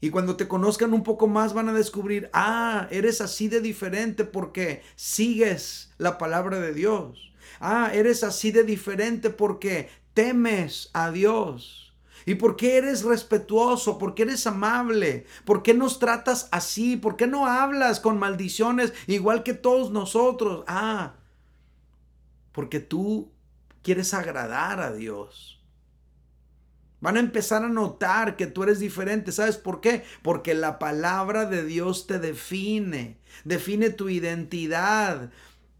Y 0.00 0.10
cuando 0.10 0.36
te 0.36 0.48
conozcan 0.48 0.92
un 0.92 1.02
poco 1.02 1.26
más 1.26 1.54
van 1.54 1.68
a 1.68 1.72
descubrir, 1.72 2.30
ah, 2.32 2.88
eres 2.90 3.20
así 3.20 3.48
de 3.48 3.60
diferente 3.60 4.24
porque 4.24 4.82
sigues 4.94 5.92
la 5.98 6.18
palabra 6.18 6.58
de 6.58 6.74
Dios. 6.74 7.32
Ah, 7.60 7.90
eres 7.94 8.22
así 8.24 8.50
de 8.50 8.64
diferente 8.64 9.30
porque 9.30 9.88
temes 10.14 10.90
a 10.92 11.10
Dios. 11.10 11.85
¿Y 12.26 12.34
por 12.34 12.56
qué 12.56 12.76
eres 12.76 13.04
respetuoso? 13.04 13.98
¿Por 13.98 14.14
qué 14.14 14.24
eres 14.24 14.46
amable? 14.48 15.26
¿Por 15.44 15.62
qué 15.62 15.72
nos 15.74 16.00
tratas 16.00 16.48
así? 16.50 16.96
¿Por 16.96 17.16
qué 17.16 17.28
no 17.28 17.46
hablas 17.46 18.00
con 18.00 18.18
maldiciones 18.18 18.92
igual 19.06 19.44
que 19.44 19.54
todos 19.54 19.92
nosotros? 19.92 20.64
Ah, 20.66 21.14
porque 22.50 22.80
tú 22.80 23.30
quieres 23.82 24.12
agradar 24.12 24.80
a 24.80 24.92
Dios. 24.92 25.62
Van 27.00 27.16
a 27.16 27.20
empezar 27.20 27.62
a 27.62 27.68
notar 27.68 28.36
que 28.36 28.48
tú 28.48 28.64
eres 28.64 28.80
diferente. 28.80 29.30
¿Sabes 29.30 29.56
por 29.56 29.80
qué? 29.80 30.02
Porque 30.22 30.54
la 30.54 30.80
palabra 30.80 31.44
de 31.44 31.64
Dios 31.64 32.08
te 32.08 32.18
define, 32.18 33.20
define 33.44 33.90
tu 33.90 34.08
identidad, 34.08 35.30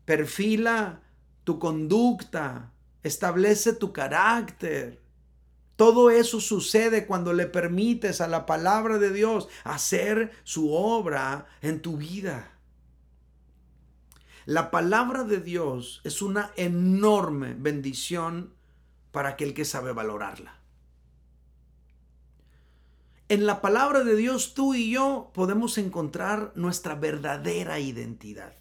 perfila 0.05 1.01
tu 1.43 1.59
conducta, 1.59 2.73
establece 3.03 3.73
tu 3.73 3.93
carácter. 3.93 5.06
Todo 5.77 6.09
eso 6.11 6.41
sucede 6.41 7.07
cuando 7.07 7.35
le 7.35 7.47
permites 7.47 8.23
a 8.23 8.29
la 8.29 8.47
palabra 8.47 8.99
de 8.99 9.13
Dios 9.13 9.49
hacer 9.63 10.33
su 10.43 10.73
obra 10.73 11.47
en 11.61 11.83
tu 11.83 11.99
vida. 11.99 12.53
La 14.47 14.71
palabra 14.71 15.25
de 15.25 15.41
Dios 15.41 16.01
es 16.05 16.23
una 16.23 16.53
enorme 16.57 17.55
bendición 17.59 18.55
para 19.13 19.31
aquel 19.31 19.53
que 19.53 19.65
sabe 19.67 19.93
valorarla. 19.93 20.57
En 23.29 23.45
la 23.45 23.61
palabra 23.61 24.05
de 24.05 24.15
Dios 24.15 24.55
tú 24.55 24.75
y 24.75 24.91
yo 24.91 25.31
podemos 25.35 25.79
encontrar 25.79 26.53
nuestra 26.55 26.95
verdadera 26.95 27.81
identidad. 27.81 28.55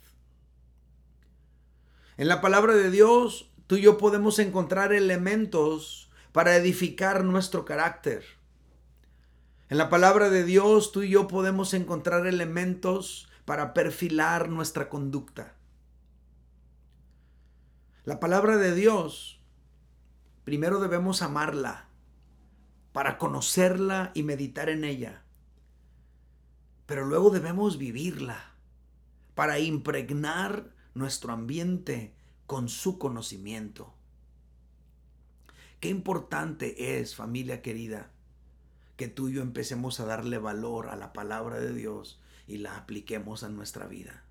En 2.17 2.27
la 2.27 2.41
palabra 2.41 2.73
de 2.73 2.89
Dios 2.89 3.51
tú 3.67 3.75
y 3.75 3.83
yo 3.83 3.97
podemos 3.97 4.39
encontrar 4.39 4.91
elementos 4.91 6.04
para 6.35 6.57
edificar 6.57 7.23
nuestro 7.23 7.63
carácter. 7.63 8.25
En 9.69 9.77
la 9.77 9.87
palabra 9.87 10.29
de 10.29 10.43
Dios 10.43 10.91
tú 10.91 11.01
y 11.03 11.09
yo 11.09 11.29
podemos 11.29 11.73
encontrar 11.73 12.27
elementos 12.27 13.29
para 13.45 13.73
perfilar 13.73 14.49
nuestra 14.49 14.89
conducta. 14.89 15.55
La 18.03 18.19
palabra 18.19 18.57
de 18.57 18.75
Dios, 18.75 19.39
primero 20.43 20.81
debemos 20.81 21.21
amarla 21.21 21.87
para 22.91 23.17
conocerla 23.17 24.11
y 24.13 24.23
meditar 24.23 24.67
en 24.67 24.83
ella. 24.83 25.23
Pero 26.85 27.05
luego 27.05 27.29
debemos 27.29 27.77
vivirla 27.77 28.55
para 29.35 29.59
impregnar 29.59 30.75
nuestro 30.95 31.31
ambiente 31.31 32.13
con 32.45 32.67
su 32.67 32.99
conocimiento. 32.99 33.94
Qué 35.85 35.91
importante 35.91 36.99
es, 36.99 37.15
familia 37.15 37.61
querida, 37.61 38.09
que 38.97 39.07
tú 39.07 39.29
y 39.29 39.33
yo 39.33 39.43
empecemos 39.43 39.99
a 39.99 40.05
darle 40.05 40.39
valor 40.39 40.89
a 40.89 40.95
la 40.95 41.13
palabra 41.13 41.59
de 41.59 41.75
Dios 41.75 42.19
y 42.47 42.57
la 42.57 42.75
apliquemos 42.75 43.43
a 43.43 43.49
nuestra 43.49 43.85
vida. 43.85 44.23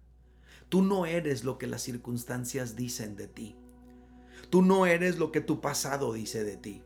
Tú 0.69 0.83
no 0.83 1.07
eres 1.07 1.45
lo 1.45 1.57
que 1.57 1.69
las 1.69 1.81
circunstancias 1.81 2.75
dicen 2.75 3.15
de 3.15 3.29
ti. 3.29 3.55
Tú 4.51 4.63
no 4.63 4.85
eres 4.85 5.17
lo 5.17 5.31
que 5.31 5.41
tu 5.41 5.61
pasado 5.61 6.13
dice 6.13 6.43
de 6.43 6.57
ti. 6.57 6.83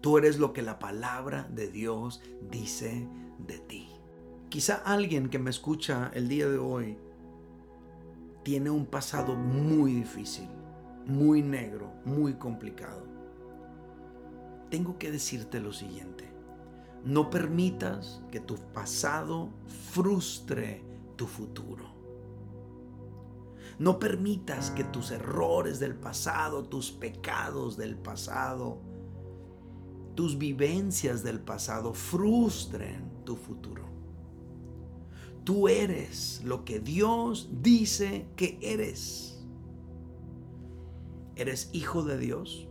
Tú 0.00 0.16
eres 0.16 0.38
lo 0.38 0.54
que 0.54 0.62
la 0.62 0.78
palabra 0.78 1.46
de 1.50 1.70
Dios 1.70 2.22
dice 2.50 3.06
de 3.46 3.58
ti. 3.58 3.90
Quizá 4.48 4.76
alguien 4.76 5.28
que 5.28 5.38
me 5.38 5.50
escucha 5.50 6.10
el 6.14 6.30
día 6.30 6.48
de 6.48 6.56
hoy 6.56 6.96
tiene 8.42 8.70
un 8.70 8.86
pasado 8.86 9.34
muy 9.34 9.92
difícil, 9.92 10.48
muy 11.06 11.42
negro, 11.42 11.92
muy 12.04 12.34
complicado. 12.34 13.06
Tengo 14.70 14.98
que 14.98 15.10
decirte 15.10 15.60
lo 15.60 15.72
siguiente. 15.72 16.28
No 17.04 17.30
permitas 17.30 18.22
que 18.30 18.40
tu 18.40 18.56
pasado 18.72 19.50
frustre 19.92 20.82
tu 21.16 21.26
futuro. 21.26 21.84
No 23.78 23.98
permitas 23.98 24.70
que 24.70 24.84
tus 24.84 25.10
errores 25.10 25.78
del 25.78 25.94
pasado, 25.94 26.64
tus 26.64 26.90
pecados 26.90 27.76
del 27.76 27.96
pasado, 27.96 28.80
tus 30.14 30.38
vivencias 30.38 31.22
del 31.22 31.40
pasado 31.40 31.92
frustren 31.92 33.10
tu 33.24 33.36
futuro. 33.36 33.84
Tú 35.44 35.68
eres 35.68 36.40
lo 36.42 36.64
que 36.64 36.80
Dios 36.80 37.50
dice 37.62 38.26
que 38.34 38.58
eres. 38.62 39.35
Eres 41.36 41.70
hijo 41.72 42.02
de 42.02 42.18
Dios. 42.18 42.66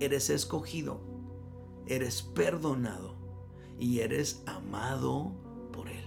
Eres 0.00 0.30
escogido. 0.30 1.00
Eres 1.86 2.22
perdonado. 2.22 3.14
Y 3.78 4.00
eres 4.00 4.42
amado 4.46 5.32
por 5.72 5.88
Él. 5.88 6.04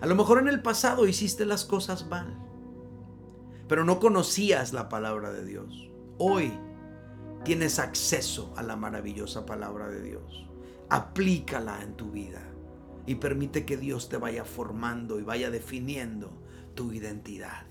A 0.00 0.06
lo 0.06 0.14
mejor 0.14 0.38
en 0.38 0.48
el 0.48 0.62
pasado 0.62 1.06
hiciste 1.06 1.44
las 1.44 1.64
cosas 1.64 2.06
mal. 2.06 2.38
Pero 3.68 3.84
no 3.84 3.98
conocías 3.98 4.72
la 4.72 4.88
palabra 4.88 5.32
de 5.32 5.44
Dios. 5.44 5.90
Hoy 6.18 6.52
tienes 7.44 7.78
acceso 7.78 8.52
a 8.56 8.62
la 8.62 8.76
maravillosa 8.76 9.44
palabra 9.44 9.88
de 9.88 10.02
Dios. 10.02 10.46
Aplícala 10.88 11.82
en 11.82 11.96
tu 11.96 12.10
vida 12.10 12.42
y 13.06 13.16
permite 13.16 13.66
que 13.66 13.76
Dios 13.76 14.08
te 14.08 14.16
vaya 14.16 14.44
formando 14.44 15.18
y 15.18 15.22
vaya 15.22 15.50
definiendo 15.50 16.32
tu 16.74 16.92
identidad. 16.92 17.66